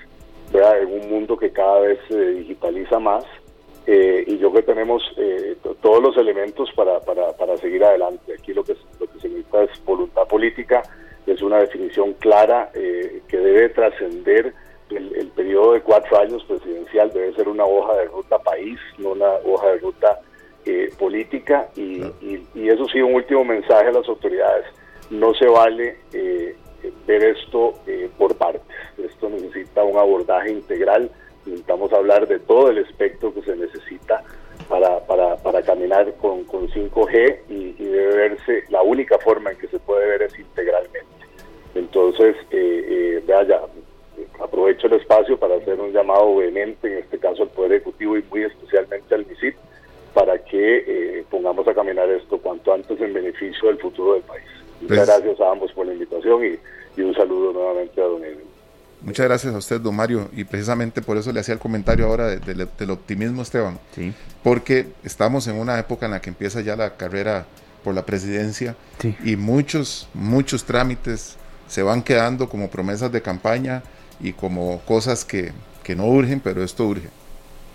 [0.54, 3.24] en un mundo que cada vez se digitaliza más.
[3.88, 8.34] Eh, y yo creo que tenemos eh, todos los elementos para, para, para seguir adelante.
[8.34, 10.84] Aquí lo que, lo que se necesita es voluntad política
[11.26, 14.54] es una definición clara eh, que debe trascender
[14.98, 19.32] el, periodo de cuatro años presidencial, debe ser una hoja de ruta país, no una
[19.46, 20.20] hoja de ruta
[20.66, 21.70] eh, política.
[21.76, 22.02] Y,
[22.54, 24.66] eso sí, un último mensaje a las autoridades,
[25.10, 26.56] no se vale eh,
[27.06, 27.74] ver esto
[28.18, 31.12] por partes, esto necesita un abordaje integral,
[31.46, 34.24] necesitamos hablar de todo el espectro que se necesita
[34.72, 39.58] para, para, para caminar con, con 5G y, y, debe verse, la única forma en
[39.58, 41.22] que se puede ver es integralmente.
[41.76, 43.24] Entonces, eh, eh,
[44.44, 48.24] aprovecho el espacio para hacer un llamado vehemente, en este caso al Poder Ejecutivo y
[48.30, 49.56] muy especialmente al MISIT,
[50.14, 54.44] para que eh, pongamos a caminar esto cuanto antes en beneficio del futuro del país.
[54.82, 58.46] Muchas pues gracias a ambos por la invitación y, un saludo nuevamente a don Edwin.
[59.02, 62.28] Muchas gracias a usted, don Mario, y precisamente por eso le hacía el comentario ahora
[62.28, 64.14] del optimismo, Esteban, sí.
[64.44, 67.48] porque estamos en una época en la que empieza ya la carrera
[67.84, 68.76] por la presidencia
[69.24, 71.38] y muchos, muchos trámites
[71.68, 73.82] se van quedando como promesas de campaña
[74.22, 75.52] y como cosas que,
[75.84, 77.10] que no urgen, pero esto urge.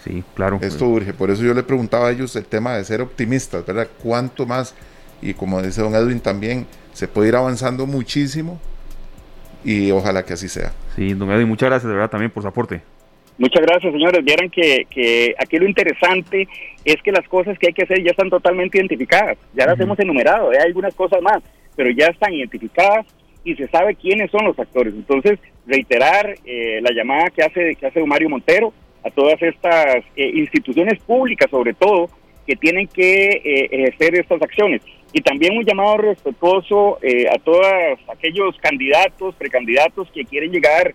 [0.05, 0.59] Sí, claro.
[0.63, 1.13] Esto urge.
[1.13, 3.89] Por eso yo le preguntaba a ellos el tema de ser optimistas, ¿verdad?
[4.03, 4.75] ¿Cuánto más
[5.23, 8.61] y como dice don Edwin también, se puede ir avanzando muchísimo
[9.65, 10.73] y ojalá que así sea.
[10.95, 12.81] Sí, don Edwin, muchas gracias de verdad también por su aporte.
[13.39, 14.25] Muchas gracias, señores.
[14.25, 16.49] Vieran que, que aquí lo interesante
[16.85, 19.37] es que las cosas que hay que hacer ya están totalmente identificadas.
[19.55, 21.43] Ya las hemos enumerado, hay algunas cosas más,
[21.75, 23.05] pero ya están identificadas
[23.47, 24.93] y se sabe quiénes son los actores.
[24.93, 28.73] Entonces, reiterar eh, la llamada que hace, que hace Mario Montero
[29.05, 32.11] a todas estas eh, instituciones públicas, sobre todo,
[32.45, 34.83] que tienen que eh, ejercer estas acciones.
[35.13, 36.99] Y también un llamado respetuoso
[37.33, 37.65] a todos
[38.13, 40.95] aquellos candidatos, precandidatos que quieren llegar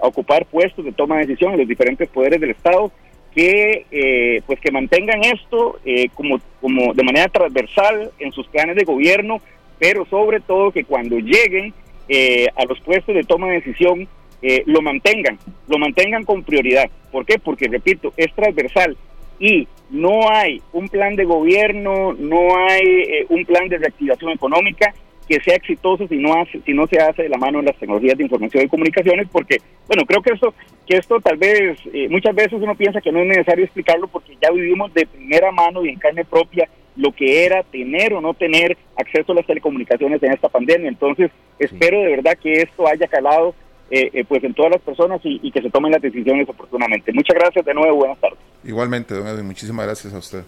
[0.00, 2.92] a ocupar puestos de toma de decisión en los diferentes poderes del Estado,
[3.34, 5.80] que pues que mantengan esto
[6.14, 9.40] como, como de manera transversal en sus planes de gobierno,
[9.80, 11.74] pero sobre todo que cuando lleguen
[12.08, 14.08] eh, a los puestos de toma de decisión
[14.42, 15.38] eh, lo mantengan,
[15.68, 16.88] lo mantengan con prioridad.
[17.10, 17.38] ¿Por qué?
[17.38, 18.96] Porque, repito, es transversal
[19.38, 24.94] y no hay un plan de gobierno, no hay eh, un plan de reactivación económica
[25.28, 27.76] que sea exitoso si no hace, si no se hace de la mano de las
[27.76, 30.54] tecnologías de información y comunicaciones, porque, bueno, creo que esto,
[30.86, 31.80] que esto tal vez,
[32.10, 35.84] muchas veces uno piensa que no es necesario explicarlo porque ya vivimos de primera mano
[35.84, 40.22] y en carne propia lo que era tener o no tener acceso a las telecomunicaciones
[40.22, 40.88] en esta pandemia.
[40.88, 43.54] Entonces, espero de verdad que esto haya calado
[43.90, 47.12] eh, eh, pues en todas las personas y, que se tomen las decisiones oportunamente.
[47.12, 48.38] Muchas gracias de nuevo, buenas tardes.
[48.64, 50.42] Igualmente, don Edwin, muchísimas gracias a usted.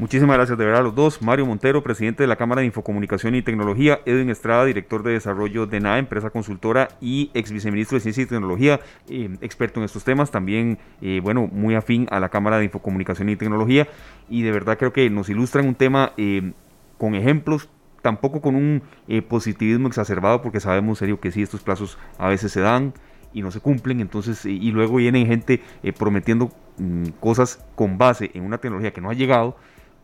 [0.00, 1.20] Muchísimas gracias de verdad a los dos.
[1.20, 4.00] Mario Montero, presidente de la Cámara de Infocomunicación y Tecnología.
[4.06, 8.26] Edwin Estrada, director de desarrollo de NAE, empresa consultora y ex viceministro de Ciencia y
[8.26, 8.80] Tecnología,
[9.10, 10.30] eh, experto en estos temas.
[10.30, 13.88] También, eh, bueno, muy afín a la Cámara de Infocomunicación y Tecnología.
[14.30, 16.52] Y de verdad creo que nos ilustran un tema eh,
[16.96, 17.68] con ejemplos
[18.00, 18.82] tampoco con un
[19.28, 22.94] positivismo exacerbado, porque sabemos, serio, que sí, estos plazos a veces se dan
[23.34, 25.60] y no se cumplen, entonces, y luego vienen gente
[25.98, 29.54] prometiendo mm, cosas con base en una tecnología que no ha llegado,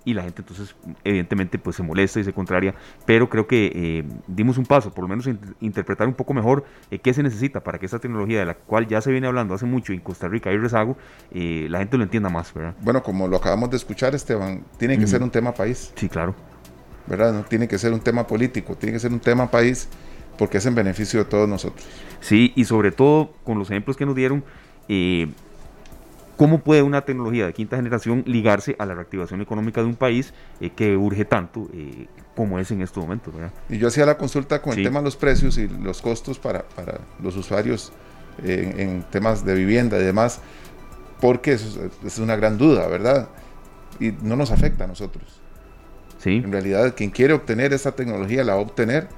[0.07, 4.05] y la gente entonces evidentemente pues se molesta y se contraria, pero creo que eh,
[4.29, 5.29] dimos un paso, por lo menos
[5.61, 8.87] interpretar un poco mejor eh, qué se necesita para que esta tecnología de la cual
[8.87, 10.97] ya se viene hablando hace mucho en Costa Rica y rezago,
[11.33, 12.75] eh, la gente lo entienda más, ¿verdad?
[12.83, 15.93] Bueno, como lo acabamos de escuchar Esteban, tiene que ser un tema país.
[15.97, 16.37] Sí, claro.
[17.09, 17.33] ¿Verdad?
[17.33, 19.89] No tiene que ser un tema político, tiene que ser un tema país
[20.39, 21.85] porque es en beneficio de todos nosotros.
[22.21, 24.45] Sí, y sobre todo con los ejemplos que nos dieron,
[24.89, 25.29] eh,
[26.37, 30.34] ¿Cómo puede una tecnología de quinta generación ligarse a la reactivación económica de un país
[30.61, 33.32] eh, que urge tanto eh, como es en estos momentos?
[33.70, 36.62] Y yo hacía la consulta con el tema de los precios y los costos para,
[36.68, 37.91] para los usuarios
[38.45, 40.41] eh, en, temas de vivienda y demás,
[41.22, 43.28] porque eso es, una gran duda, ¿verdad?
[43.99, 45.41] Y no nos afecta a nosotros.
[46.18, 46.43] Sí.
[46.45, 49.09] En realidad, quien quiere obtener esa tecnología la va a obtener,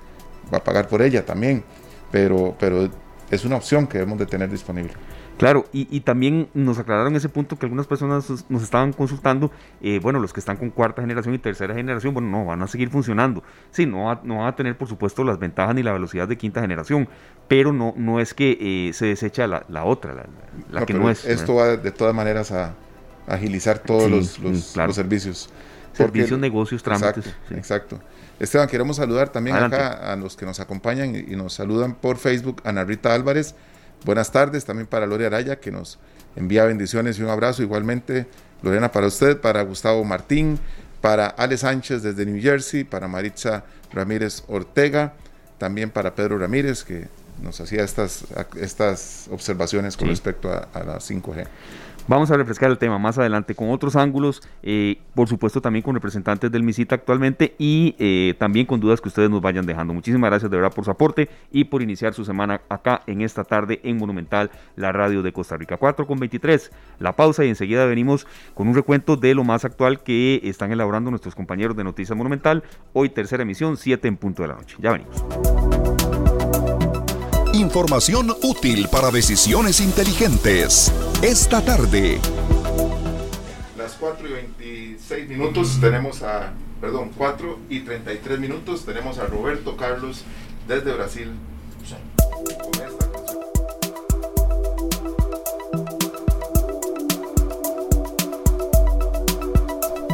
[0.53, 1.65] va a pagar por ella también,
[2.13, 2.89] pero, pero
[3.29, 4.93] es una opción que debemos de tener disponible.
[5.39, 10.19] Claro, y, también nos aclararon ese punto que algunas personas nos estaban consultando, eh, bueno,
[10.19, 13.45] los que están con cuarta generación y tercera generación, bueno, no, van a seguir funcionando.
[13.71, 16.37] Sí, no, va, no van a tener, por supuesto, las ventajas ni la velocidad de
[16.37, 17.09] quinta generación,
[17.47, 20.27] pero no, no es que eh, se desecha la, otra,
[20.73, 21.25] la, que no es.
[21.25, 22.75] Esto va de todas maneras a
[23.29, 25.51] agilizar todos los, los, servicios.
[25.93, 27.27] Servicios, negocios, trámites.
[27.27, 28.01] Exacto, exacto.
[28.41, 32.17] Esteban, queremos saludar también acá a los que nos acompañan y, y nos saludan por
[32.17, 33.55] Facebook, Ana Rita Álvarez,
[34.05, 35.99] Buenas tardes también para Lore Araya, que nos
[36.37, 37.63] envía bendiciones y un abrazo.
[37.63, 38.27] Igualmente,
[38.63, 40.59] Lorena, para usted, para Gustavo Martín,
[41.01, 45.15] para Ale Sánchez desde New Jersey, para Maritza Ramírez Ortega,
[45.59, 47.09] también para Pedro Ramírez, que
[47.43, 48.25] nos hacía estas,
[48.61, 51.47] estas observaciones con respecto a, a la 5G.
[52.09, 55.95] Vamos a refrescar el tema más adelante con otros ángulos, eh, por supuesto también con
[55.95, 59.93] representantes del MISITA actualmente y eh, también con dudas que ustedes nos vayan dejando.
[59.93, 63.45] Muchísimas gracias de verdad por su aporte y por iniciar su semana acá en esta
[63.45, 65.77] tarde en Monumental, la radio de Costa Rica.
[65.77, 70.03] 4 con 23, la pausa y enseguida venimos con un recuento de lo más actual
[70.03, 72.65] que están elaborando nuestros compañeros de Noticias Monumental.
[72.95, 74.79] Hoy tercera emisión, 7 en punto de la noche.
[74.81, 75.68] Ya venimos.
[77.69, 80.91] Información útil para decisiones inteligentes.
[81.21, 82.19] Esta tarde.
[83.77, 89.77] Las 4 y 26 minutos tenemos a, perdón, 4 y 33 minutos tenemos a Roberto
[89.77, 90.23] Carlos
[90.67, 91.33] desde Brasil.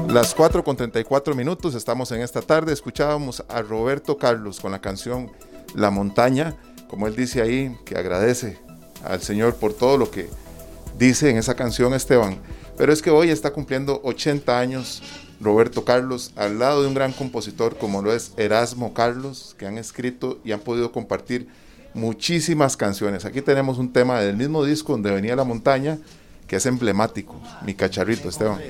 [0.09, 4.80] Las 4 con 34 minutos, estamos en esta tarde, escuchábamos a Roberto Carlos con la
[4.80, 5.30] canción
[5.76, 6.57] La Montaña
[6.89, 8.59] como él dice ahí, que agradece
[9.05, 10.28] al Señor por todo lo que
[10.99, 12.39] dice en esa canción Esteban.
[12.76, 15.03] Pero es que hoy está cumpliendo 80 años
[15.41, 19.78] Roberto Carlos al lado de un gran compositor como lo es Erasmo Carlos, que han
[19.78, 21.49] escrito y han podido compartir
[21.93, 23.24] muchísimas canciones.
[23.24, 25.99] Aquí tenemos un tema del mismo disco donde venía la montaña,
[26.47, 28.61] que es emblemático, mi cacharrito, Esteban.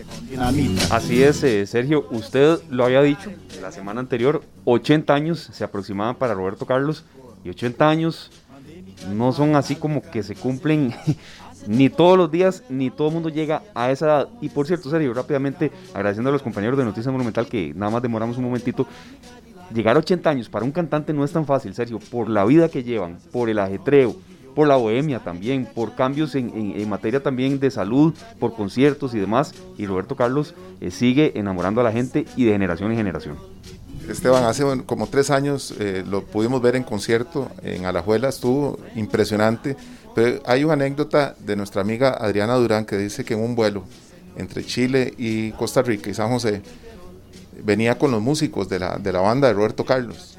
[0.90, 6.16] Así es, eh, Sergio, usted lo había dicho la semana anterior, 80 años se aproximaban
[6.16, 7.04] para Roberto Carlos
[7.44, 8.30] y 80 años
[9.12, 10.94] no son así como que se cumplen
[11.66, 14.28] ni todos los días, ni todo el mundo llega a esa edad.
[14.40, 18.02] Y por cierto, Sergio, rápidamente agradeciendo a los compañeros de Noticias Monumental que nada más
[18.02, 18.86] demoramos un momentito.
[19.72, 22.68] Llegar a 80 años para un cantante no es tan fácil, Sergio, por la vida
[22.68, 24.14] que llevan, por el ajetreo,
[24.54, 29.54] por la bohemia también, por cambios en, materia también de salud, por conciertos y demás.
[29.78, 33.36] Y Roberto Carlos eh, sigue enamorando a la gente y de generación en generación.
[34.08, 39.76] Esteban, hace como tres años eh, lo pudimos ver en concierto en Alajuela, estuvo impresionante.
[40.14, 43.84] Pero hay una anécdota de nuestra amiga Adriana Durán que dice que en un vuelo
[44.36, 46.62] entre Chile y Costa Rica y San José
[47.64, 50.36] venía con los músicos de la, de la banda de Roberto Carlos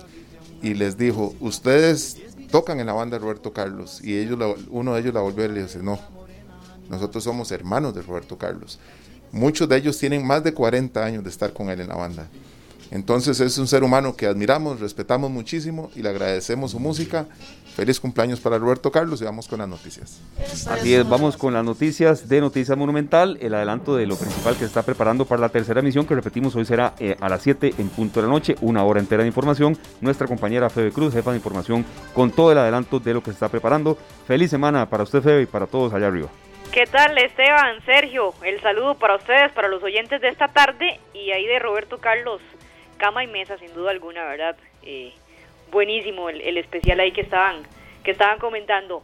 [0.61, 2.17] y les dijo, ustedes
[2.51, 4.39] tocan en la banda de Roberto Carlos y ellos
[4.69, 5.99] uno de ellos la volvió y le dice, no,
[6.89, 8.79] nosotros somos hermanos de Roberto Carlos.
[9.31, 12.27] Muchos de ellos tienen más de 40 años de estar con él en la banda.
[12.91, 17.25] Entonces es un ser humano que admiramos, respetamos muchísimo y le agradecemos su música.
[17.75, 20.21] Feliz cumpleaños para Roberto Carlos y vamos con las noticias.
[20.69, 24.59] Así es, vamos con las noticias de Noticias Monumental, el adelanto de lo principal que
[24.59, 27.73] se está preparando para la tercera emisión, que repetimos hoy será eh, a las 7
[27.77, 29.77] en punto de la noche, una hora entera de información.
[29.99, 33.33] Nuestra compañera Febe Cruz, jefa de información, con todo el adelanto de lo que se
[33.33, 33.97] está preparando.
[34.25, 36.29] Feliz semana para usted, Febe, y para todos allá arriba.
[36.71, 38.33] ¿Qué tal Esteban, Sergio?
[38.41, 42.41] El saludo para ustedes, para los oyentes de esta tarde y ahí de Roberto Carlos
[43.05, 44.55] cama y mesa, sin duda alguna, ¿verdad?
[44.81, 45.13] Eh,
[45.69, 47.61] buenísimo el, especial ahí que estaban,
[48.03, 49.03] que estaban comentando.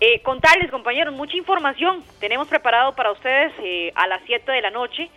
[0.00, 4.70] Eh, contarles, compañeros, mucha información tenemos preparado para ustedes eh, a las 7 de la
[4.70, 5.10] noche.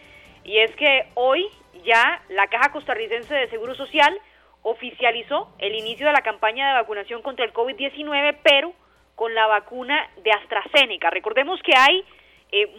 [0.43, 1.47] Y es que hoy
[1.85, 4.13] ya la Caja Costarricense de Seguro Social
[4.63, 8.73] oficializó el inicio de la campaña de vacunación contra el COVID-19, pero
[9.15, 11.09] con la vacuna de AstraZeneca.
[11.09, 12.03] Recordemos que hay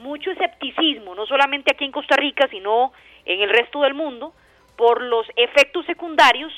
[0.01, 2.93] mucho escepticismo, no solamente aquí en Costa Rica, sino
[3.25, 4.35] en el resto del mundo,
[4.77, 6.53] por los efectos secundarios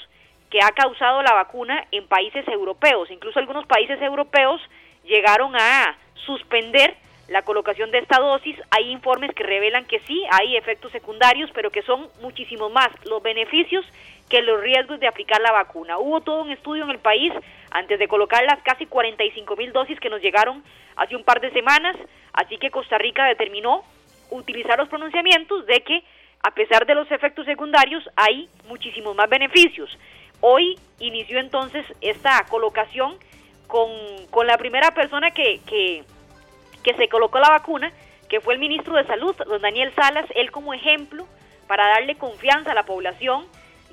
[0.50, 3.10] que ha causado la vacuna en países europeos.
[3.10, 4.60] Incluso algunos países europeos
[5.04, 5.96] llegaron a
[6.26, 6.96] suspender
[7.28, 8.56] la colocación de esta dosis.
[8.70, 13.22] Hay informes que revelan que sí, hay efectos secundarios, pero que son muchísimos más los
[13.22, 13.84] beneficios
[14.28, 15.98] que los riesgos de aplicar la vacuna.
[15.98, 17.32] Hubo todo un estudio en el país
[17.70, 20.62] antes de colocar las casi 45 mil dosis que nos llegaron
[20.96, 21.96] hace un par de semanas,
[22.32, 23.84] así que Costa Rica determinó
[24.30, 26.02] utilizar los pronunciamientos de que
[26.42, 29.90] a pesar de los efectos secundarios, hay muchísimos más beneficios.
[30.40, 33.16] Hoy inició entonces esta colocación
[33.66, 36.04] con, la primera persona que, que,
[36.82, 37.92] que se colocó la vacuna,
[38.28, 41.26] que fue el ministro de Salud, don Daniel Salas, él como ejemplo
[41.66, 43.44] para darle confianza a la población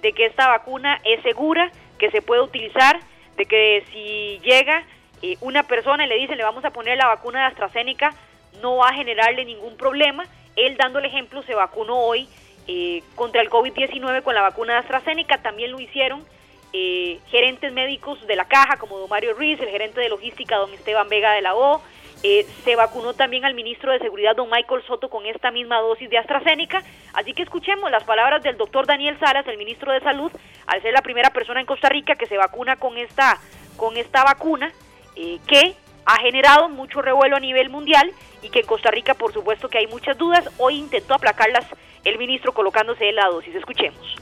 [0.02, 3.00] de que esta vacuna es segura, que se puede utilizar,
[3.38, 4.84] de que si llega
[5.22, 8.14] eh, una persona y le dice le vamos a poner la vacuna de AstraZeneca,
[8.62, 10.24] no va a generarle ningún problema
[10.56, 12.28] él dando el ejemplo se vacunó hoy
[12.68, 16.26] eh, contra el COVID-19 con la vacuna de AstraZeneca, también lo hicieron
[16.74, 20.74] eh, gerentes médicos de la caja como don Mario Ruiz, el gerente de logística don
[20.74, 21.82] Esteban Vega de la O,
[22.24, 26.10] eh, se vacunó también al ministro de Seguridad don Michael Soto con esta misma dosis
[26.10, 26.82] de AstraZeneca,
[27.14, 30.32] así que escuchemos las palabras del doctor Daniel Salas, el ministro de Salud,
[30.66, 33.40] al ser la primera persona en Costa Rica que se vacuna con esta,
[33.78, 34.72] con esta vacuna,
[35.16, 35.76] que
[36.06, 39.80] ha generado mucho revuelo a nivel mundial y que en Costa Rica por supuesto que
[39.80, 40.46] hay muchas dudas.
[40.58, 41.66] Hoy intentó aplacarlas
[42.04, 43.56] el ministro colocándose la dosis.
[43.56, 44.16] Escuchemos.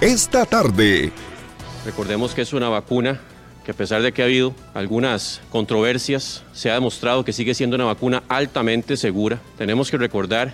[0.00, 1.12] Esta tarde.
[1.84, 3.20] Recordemos que es una vacuna
[3.64, 7.76] que a pesar de que ha habido algunas controversias, se ha demostrado que sigue siendo
[7.76, 9.38] una vacuna altamente segura.
[9.58, 10.52] Tenemos que recordar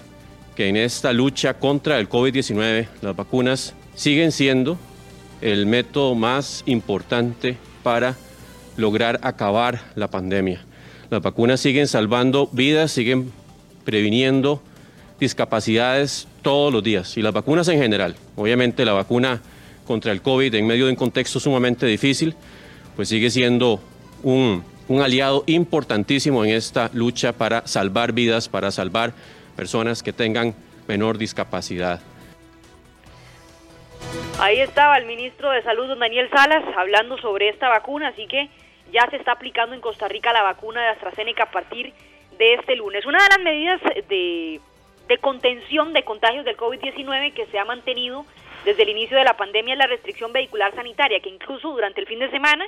[0.57, 4.76] que en esta lucha contra el COVID-19 las vacunas siguen siendo
[5.40, 8.16] el método más importante para
[8.77, 10.61] lograr acabar la pandemia.
[11.11, 13.33] Las vacunas siguen salvando vidas, siguen
[13.85, 14.61] previniendo
[15.20, 18.16] discapacidades todos los días y las vacunas en general.
[18.35, 19.41] Obviamente la vacuna
[19.87, 22.35] contra el COVID en medio de un contexto sumamente difícil,
[22.97, 23.81] pues sigue siendo
[24.22, 29.12] un, aliado importantísimo en esta lucha para salvar vidas, para salvar
[29.55, 30.55] personas que tengan
[30.89, 32.01] menor discapacidad.
[34.39, 38.51] Ahí estaba el ministro de Salud, don Daniel Salas, hablando sobre esta vacuna, así que
[38.93, 41.93] ya se está aplicando en Costa Rica la vacuna de AstraZeneca a partir
[42.39, 43.05] de este lunes.
[43.07, 44.61] Una de las medidas de,
[45.20, 48.24] contención de contagios del COVID-19 que se ha mantenido
[48.64, 52.07] desde el inicio de la pandemia es la restricción vehicular sanitaria, que incluso durante el
[52.07, 52.66] fin de semana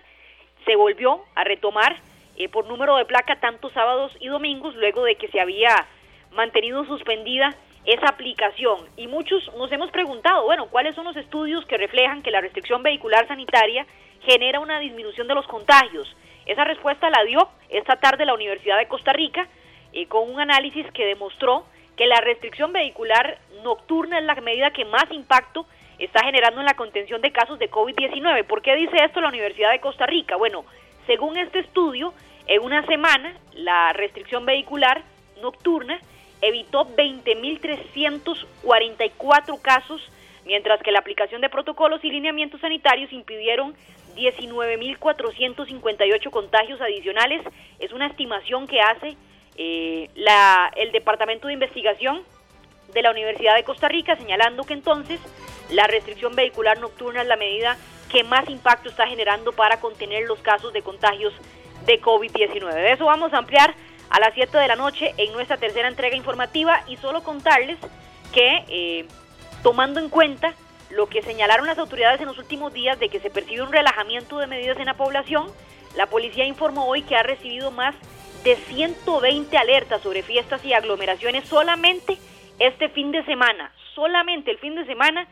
[0.64, 1.96] se volvió a retomar
[2.36, 5.86] eh, por número de placa tanto sábados y domingos, luego de que se había
[6.32, 7.56] mantenido suspendida
[7.88, 8.80] esa aplicación.
[8.96, 12.82] Y muchos nos hemos preguntado, bueno, ¿cuáles son los estudios que reflejan que la restricción
[12.82, 13.86] vehicular sanitaria
[14.22, 16.06] genera una disminución de los contagios.
[16.46, 19.48] Esa respuesta la dio esta tarde la Universidad de Costa Rica
[19.92, 21.64] eh, con un análisis que demostró
[21.96, 25.66] que la restricción vehicular nocturna es la medida que más impacto
[25.98, 28.44] está generando en la contención de casos de COVID-19.
[28.44, 30.36] ¿Por qué dice esto la Universidad de Costa Rica?
[30.36, 30.64] Bueno,
[31.06, 32.14] según este estudio,
[32.46, 35.02] en una semana la restricción vehicular
[35.42, 35.98] nocturna
[36.40, 40.00] evitó 20.344 casos,
[40.44, 43.74] mientras que la aplicación de protocolos y lineamientos sanitarios impidieron
[44.16, 47.42] 19.458 contagios adicionales.
[47.78, 49.16] Es una estimación que hace
[49.56, 52.22] eh, la, el Departamento de Investigación
[52.92, 55.20] de la Universidad de Costa Rica, señalando que entonces
[55.70, 57.76] la restricción vehicular nocturna es la medida
[58.10, 61.34] que más impacto está generando para contener los casos de contagios
[61.84, 62.72] de COVID-19.
[62.72, 63.74] De eso vamos a ampliar
[64.10, 67.78] a las 7 de la noche en nuestra tercera entrega informativa y solo contarles
[68.32, 69.06] que eh,
[69.62, 70.54] tomando en cuenta
[70.90, 74.38] lo que señalaron las autoridades en los últimos días de que se percibe un relajamiento
[74.38, 75.46] de medidas en la población,
[75.96, 77.94] la policía informó hoy que ha recibido más
[78.44, 82.18] de 120 alertas sobre fiestas y aglomeraciones solamente
[82.58, 83.72] este fin de semana.
[83.94, 85.26] Solamente el fin de semana,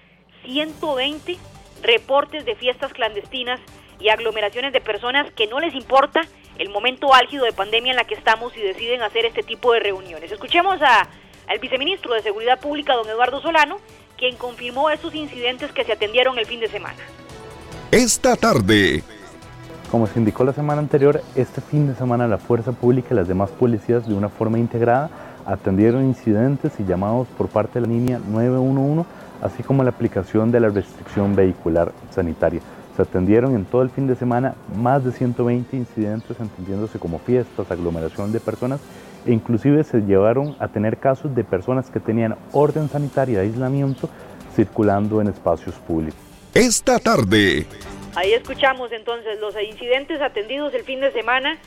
[0.45, 1.37] 120
[1.83, 3.61] reportes de fiestas clandestinas
[4.01, 6.22] y aglomeraciones de personas que no les importa
[6.59, 9.81] el momento álgido de pandemia en la que estamos y deciden hacer este tipo de
[9.81, 10.31] reuniones.
[10.33, 11.09] Escuchemos a,
[11.49, 13.79] al viceministro de Seguridad Pública, don Eduardo Solano,
[14.17, 16.99] quien confirmó estos incidentes que se atendieron el fin de semana.
[17.91, 19.03] Esta tarde.
[19.91, 23.29] Como se indicó la semana anterior, este fin de semana la Fuerza Pública y las
[23.29, 25.11] demás policías de una forma integrada
[25.47, 29.09] atendieron incidentes y llamados por parte de la línea 911,
[29.43, 32.61] así como la aplicación de la restricción vehicular sanitaria.
[32.97, 37.70] Se atendieron en todo el fin de semana más de 120 incidentes, entendiéndose como fiestas,
[37.70, 38.80] aglomeración de personas,
[39.26, 44.09] e inclusive se llevaron a tener casos de personas que tenían orden sanitaria de aislamiento
[44.55, 46.18] circulando en espacios públicos.
[46.55, 47.66] Esta tarde.
[48.14, 51.59] Ahí escuchamos entonces los incidentes atendidos el fin de semana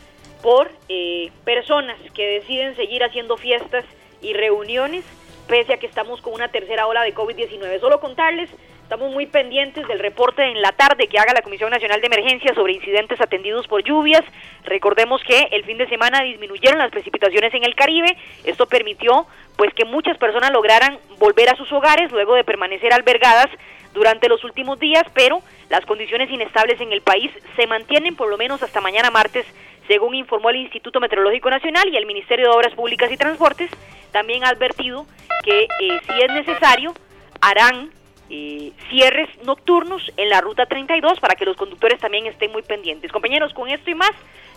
[0.42, 3.86] por eh, personas que deciden seguir haciendo fiestas
[4.22, 5.04] y reuniones
[5.48, 7.80] pese a que estamos con una tercera ola de COVID-19.
[7.80, 8.50] Solo contarles
[8.90, 12.56] Estamos muy pendientes del reporte en la tarde que haga la Comisión Nacional de Emergencia
[12.56, 14.24] sobre incidentes atendidos por lluvias.
[14.64, 18.18] Recordemos que el fin de semana disminuyeron las precipitaciones en el Caribe.
[18.46, 19.28] Esto permitió
[19.58, 23.46] pues que muchas personas lograran volver a sus hogares luego de permanecer albergadas
[23.94, 28.38] durante los últimos días, pero las condiciones inestables en el país se mantienen por lo
[28.38, 29.46] menos hasta mañana martes,
[29.88, 33.70] según informó el Instituto Meteorológico Nacional y el Ministerio de Obras Públicas y Transportes.
[34.12, 35.06] También ha advertido
[35.44, 35.68] que eh,
[36.08, 36.96] si es necesario
[37.40, 37.92] harán
[38.30, 43.12] eh, cierres nocturnos en la ruta 32 para que los conductores también estén muy pendientes.
[43.12, 44.12] Compañeros, con esto y más,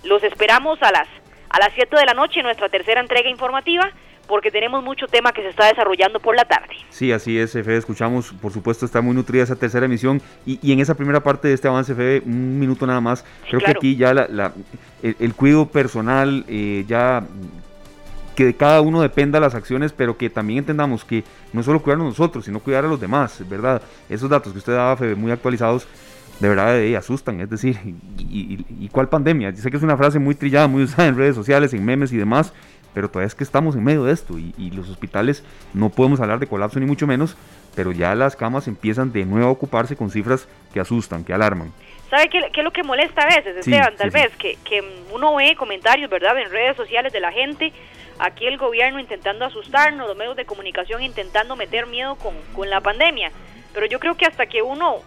[0.04, 1.08] los esperamos a las
[1.48, 3.92] a las 7 de la noche en nuestra tercera entrega informativa
[4.26, 6.74] porque tenemos mucho tema que se está desarrollando por la tarde.
[6.88, 10.80] Sí, así es, Fede, escuchamos, por supuesto está muy nutrida esa tercera emisión y, en
[10.80, 14.14] esa primera parte de este avance, Fede, un minuto nada más, creo que aquí ya
[14.14, 14.52] la,
[15.02, 17.24] el, cuidado personal, eh, ya
[18.34, 22.00] que de cada uno dependa las acciones, pero que también entendamos que no solo cuidar
[22.00, 23.82] a nosotros, sino cuidar a los demás, ¿verdad?
[24.08, 25.86] Esos datos que usted daba, Febe, muy actualizados,
[26.40, 27.78] de verdad eh, asustan, es decir,
[28.18, 29.50] y, cuál pandemia?
[29.50, 32.12] Yo sé que es una frase muy trillada, muy usada en redes sociales, en memes
[32.12, 32.52] y demás,
[32.94, 36.40] pero todavía es que estamos en medio de esto y, los hospitales no podemos hablar
[36.40, 37.36] de colapso ni mucho menos,
[37.74, 41.72] pero ya las camas empiezan de nuevo a ocuparse con cifras que asustan, que alarman.
[42.10, 43.94] ¿Sabe qué, es lo que molesta a veces, Esteban?
[43.96, 44.82] Tal vez que, que
[45.14, 47.72] uno ve comentarios, ¿verdad?, en redes sociales de la gente
[48.22, 52.80] aquí el gobierno intentando asustarnos, los medios de comunicación intentando meter miedo con, con la
[52.80, 53.32] pandemia.
[53.74, 55.00] Pero yo creo que hasta que uno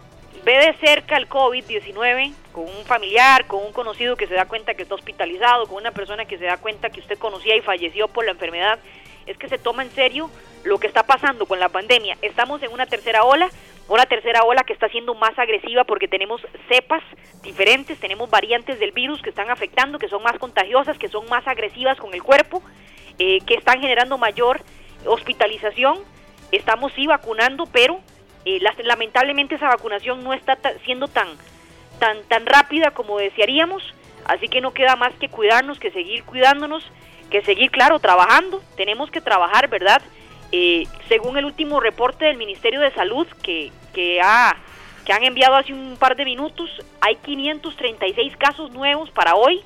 [0.44, 4.74] ve de cerca el COVID-19 con un familiar, con un conocido que se da cuenta
[4.74, 8.06] que está hospitalizado, con una persona que se da cuenta que usted conocía y falleció
[8.08, 8.78] por la enfermedad,
[9.24, 10.30] es que se toma en serio
[10.64, 12.18] lo que está pasando con la pandemia.
[12.22, 13.48] Estamos en una tercera ola,
[13.88, 17.02] una tercera ola que está siendo más agresiva porque tenemos cepas
[17.42, 21.46] diferentes, tenemos variantes del virus que están afectando, que son más contagiosas, que son más
[21.48, 22.62] agresivas con el cuerpo
[23.18, 24.60] eh, que están generando mayor
[25.06, 25.98] hospitalización.
[26.52, 28.00] Estamos sí vacunando, pero
[28.44, 31.28] eh, lamentablemente esa vacunación no está siendo tan,
[31.98, 33.82] tan, tan rápida como desearíamos.
[34.26, 36.84] Así que no queda más que cuidarnos, que seguir cuidándonos,
[37.30, 38.62] que seguir, claro, trabajando.
[38.76, 40.02] Tenemos que trabajar, ¿verdad?
[40.52, 44.56] Eh, según el último reporte del Ministerio de Salud que, que, ha,
[45.04, 49.62] que han enviado hace un par de minutos, hay 536 casos nuevos para hoy,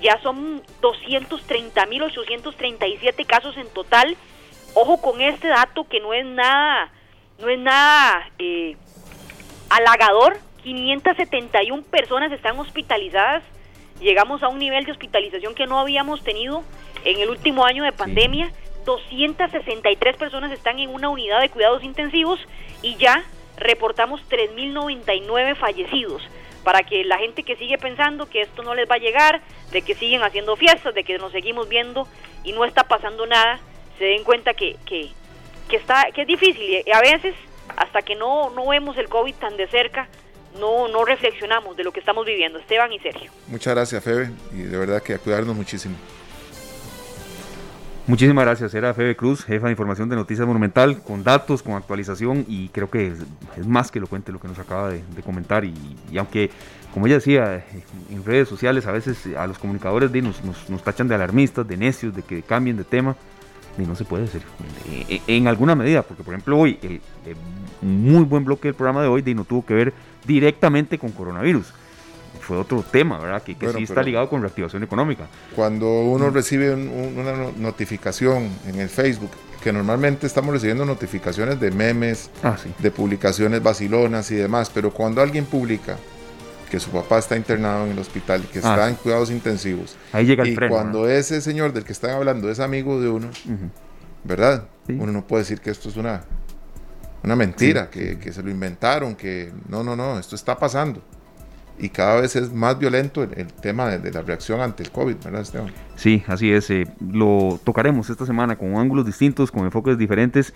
[0.00, 4.16] ya son 230.837 casos en total.
[4.74, 6.92] Ojo con este dato que no es nada,
[7.38, 8.76] no es nada eh,
[9.70, 10.38] halagador.
[10.62, 13.42] 571 personas están hospitalizadas.
[14.00, 16.62] Llegamos a un nivel de hospitalización que no habíamos tenido
[17.04, 18.52] en el último año de pandemia.
[18.84, 22.38] 263 personas están en una unidad de cuidados intensivos
[22.82, 23.24] y ya
[23.56, 26.22] reportamos 3.099 fallecidos
[26.68, 29.40] para que la gente que sigue pensando que esto no les va a llegar,
[29.72, 32.06] de que siguen haciendo fiestas, de que nos seguimos viendo
[32.44, 33.58] y no está pasando nada,
[33.96, 35.08] se den cuenta que, que,
[35.66, 37.34] que, está, que es difícil y a veces
[37.74, 40.08] hasta que no, no vemos el COVID tan de cerca,
[40.60, 42.58] no, no reflexionamos de lo que estamos viviendo.
[42.58, 43.32] Esteban y Sergio.
[43.46, 45.96] Muchas gracias, Febe, y de verdad que a cuidarnos muchísimo.
[48.08, 52.46] Muchísimas gracias, era Febe Cruz, jefa de información de Noticias Monumental, con datos, con actualización
[52.48, 55.74] y creo que es, más que lo cuente lo que nos acaba de, comentar y,
[56.16, 56.50] aunque,
[56.94, 57.66] como ella decía,
[58.08, 61.76] en redes sociales a veces a los comunicadores de, nos, nos, tachan de alarmistas, de
[61.76, 63.14] necios, de que cambien de tema,
[63.76, 64.40] y no se puede hacer
[65.26, 67.02] en, alguna medida, porque por ejemplo hoy, el,
[67.82, 69.92] muy buen bloque del programa de hoy de no tuvo que ver
[70.26, 71.74] directamente con coronavirus
[72.48, 73.42] fue otro tema, ¿verdad?
[73.42, 75.26] Que, sí está ligado con reactivación económica.
[75.54, 79.30] Cuando uno recibe una notificación en el Facebook,
[79.62, 85.20] que normalmente estamos recibiendo notificaciones de memes, ah, de publicaciones vacilonas y demás, pero cuando
[85.20, 85.98] alguien publica
[86.70, 90.24] que su papá está internado en el hospital, que ah, está en cuidados intensivos, Ahí
[90.24, 93.28] llega el y cuando ese señor del que están hablando es amigo de uno,
[94.24, 94.68] ¿verdad?
[94.88, 96.22] Uno no puede decir que esto es una,
[97.22, 101.02] una mentira, que, que se lo inventaron, que no, no, no, esto está pasando
[101.78, 105.42] y cada vez es más violento el, tema de, la reacción ante el COVID, ¿verdad,
[105.42, 105.72] Esteban?
[105.96, 106.70] Sí, así es.
[106.70, 110.54] Eh, lo tocaremos esta semana con ángulos distintos, con enfoques diferentes,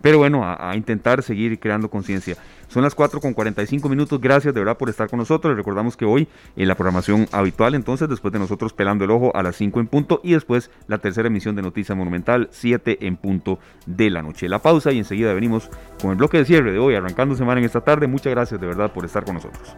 [0.00, 2.36] pero bueno, a, intentar seguir creando conciencia.
[2.68, 4.20] Son las 4 con 45 minutos.
[4.20, 5.52] Gracias de verdad por estar con nosotros.
[5.52, 9.34] Les recordamos que hoy en la programación habitual, entonces, después de nosotros pelando el ojo
[9.34, 13.16] a las 5 en punto y después la tercera emisión de Noticia Monumental, 7 en
[13.16, 14.48] punto de la noche.
[14.48, 15.70] La pausa y enseguida venimos
[16.02, 18.06] con el bloque de cierre de hoy, arrancando semana en esta tarde.
[18.06, 19.74] Muchas gracias de verdad por estar con nosotros.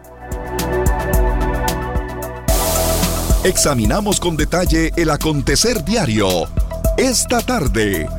[3.43, 6.49] Examinamos con detalle el acontecer diario.
[6.97, 8.09] Esta tarde.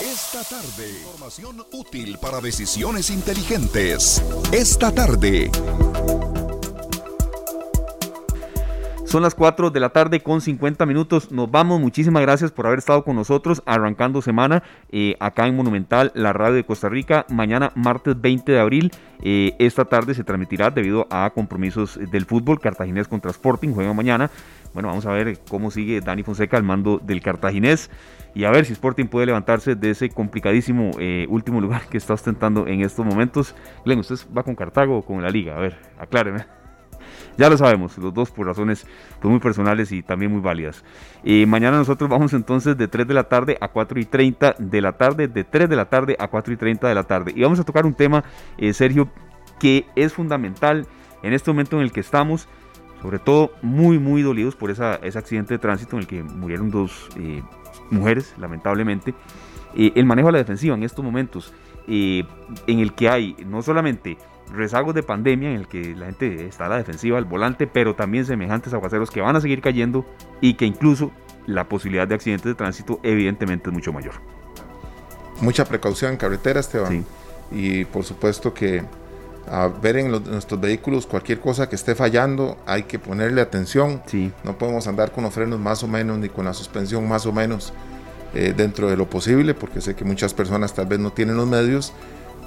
[0.00, 0.98] Esta tarde.
[1.02, 4.22] Información útil para decisiones inteligentes.
[4.52, 5.50] Esta tarde.
[9.08, 11.32] Son las 4 de la tarde con 50 minutos.
[11.32, 11.80] Nos vamos.
[11.80, 16.56] Muchísimas gracias por haber estado con nosotros arrancando semana eh, acá en Monumental, la radio
[16.56, 17.24] de Costa Rica.
[17.30, 18.92] Mañana, martes 20 de abril,
[19.22, 22.60] eh, esta tarde se transmitirá debido a compromisos del fútbol.
[22.60, 24.30] Cartaginés contra Sporting juega mañana.
[24.74, 27.90] Bueno, vamos a ver cómo sigue Dani Fonseca al mando del Cartaginés
[28.34, 32.12] y a ver si Sporting puede levantarse de ese complicadísimo eh, último lugar que está
[32.12, 33.54] ostentando en estos momentos.
[33.86, 35.56] Glenn, ¿usted va con Cartago o con la liga?
[35.56, 36.57] A ver, acláreme.
[37.38, 38.84] Ya lo sabemos, los dos por razones
[39.20, 40.84] pues, muy personales y también muy válidas.
[41.22, 44.80] Y mañana nosotros vamos entonces de 3 de la tarde a 4 y 30 de
[44.80, 47.32] la tarde, de 3 de la tarde a 4 y 30 de la tarde.
[47.36, 48.24] Y vamos a tocar un tema,
[48.58, 49.08] eh, Sergio,
[49.60, 50.88] que es fundamental
[51.22, 52.48] en este momento en el que estamos,
[53.02, 56.72] sobre todo muy, muy dolidos por esa, ese accidente de tránsito en el que murieron
[56.72, 57.40] dos eh,
[57.92, 59.14] mujeres, lamentablemente.
[59.76, 61.54] Eh, el manejo de la defensiva en estos momentos,
[61.86, 62.26] en
[62.66, 64.18] el que hay no solamente
[64.52, 67.94] rezagos de pandemia en el que la gente está a la defensiva, al volante, pero
[67.94, 70.06] también semejantes aguaceros que van a seguir cayendo
[70.40, 71.10] y que incluso
[71.46, 74.14] la posibilidad de accidentes de tránsito evidentemente es mucho mayor.
[75.40, 77.04] Mucha precaución en carretera, Esteban.
[77.50, 78.82] Y por supuesto que
[79.50, 84.02] a ver en, nuestros vehículos cualquier cosa que esté fallando, hay que ponerle atención.
[84.06, 84.32] Sí.
[84.44, 87.32] No podemos andar con los frenos más o menos ni con la suspensión más o
[87.32, 87.72] menos
[88.34, 91.46] eh, dentro de lo posible, porque sé que muchas personas tal vez no tienen los
[91.46, 91.92] medios,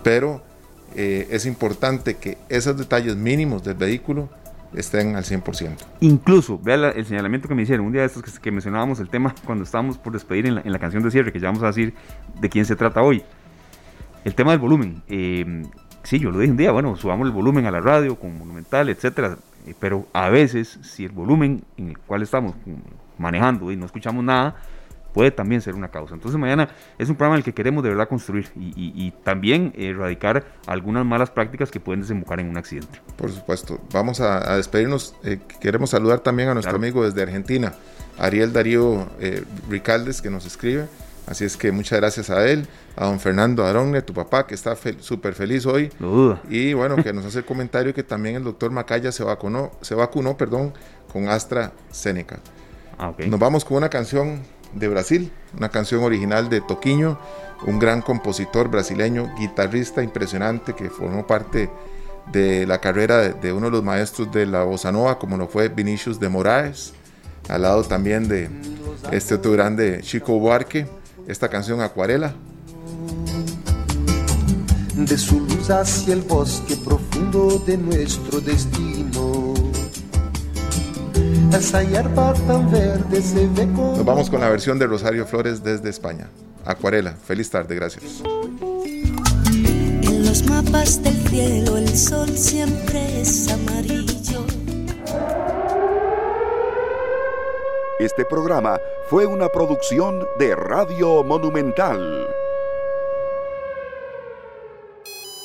[0.04, 0.44] pero
[0.96, 4.30] eh, es importante que esos detalles mínimos del vehículo
[4.74, 5.78] estén al 100%.
[6.02, 9.36] Incluso, vea el señalamiento que me hicieron, un día de estos que, mencionábamos el tema
[9.46, 11.94] cuando estábamos por despedir en la, canción de cierre, que ya vamos a decir
[12.40, 13.24] de quién se trata hoy.
[14.24, 15.02] El tema del volumen.
[15.08, 15.64] Eh,
[16.04, 18.90] sí, yo lo dije un día, bueno, subamos el volumen a la radio con Monumental,
[18.90, 19.38] etcétera.
[19.66, 22.56] Eh, pero a veces, si el volumen en el cual estamos
[23.18, 24.56] manejando y no escuchamos nada,
[25.14, 26.14] puede también ser una causa.
[26.14, 30.46] Entonces mañana es un programa en el que queremos de verdad construir y, también erradicar
[30.66, 33.02] algunas malas prácticas que pueden desembocar en un accidente.
[33.18, 33.80] Por supuesto.
[33.92, 35.16] Vamos a, despedirnos.
[35.24, 37.74] Eh, queremos saludar también a nuestro amigo desde Argentina,
[38.18, 40.88] Ariel Darío eh, Ricaldes, que nos escribe.
[41.28, 44.76] Así es que muchas gracias a él, a don Fernando Aronne, tu papá, que está
[45.00, 45.92] súper feliz hoy.
[46.00, 46.42] No duda.
[46.50, 49.94] Y bueno, que nos hace el comentario que también el doctor Macaya se vacunó, se
[49.96, 50.74] vacunó perdón,
[51.12, 52.40] con AstraZeneca.
[52.98, 54.42] Ah, Nos vamos con una canción
[54.74, 57.20] de Brasil, una canción original de Toquiño,
[57.66, 61.70] un gran compositor brasileño, guitarrista impresionante que formó parte
[62.32, 65.70] de la carrera de, uno de los maestros de la bossa nova, como lo fue
[65.70, 66.94] Vinicius de Moraes,
[67.50, 68.50] al lado también de
[69.12, 70.88] este otro grande Chico Buarque,
[71.28, 72.34] esta canción Acuarela.
[74.96, 79.54] De su luz hacia el bosque profundo de nuestro destino
[81.52, 81.72] nos
[84.06, 86.30] vamos con la versión de Rosario Flores desde España.
[86.66, 87.12] Acuarela.
[87.12, 88.24] Feliz tarde, gracias.
[90.02, 94.46] En los mapas del cielo el sol siempre es amarillo.
[98.00, 98.80] Este programa
[99.10, 102.21] fue una producción de Radio Monumental.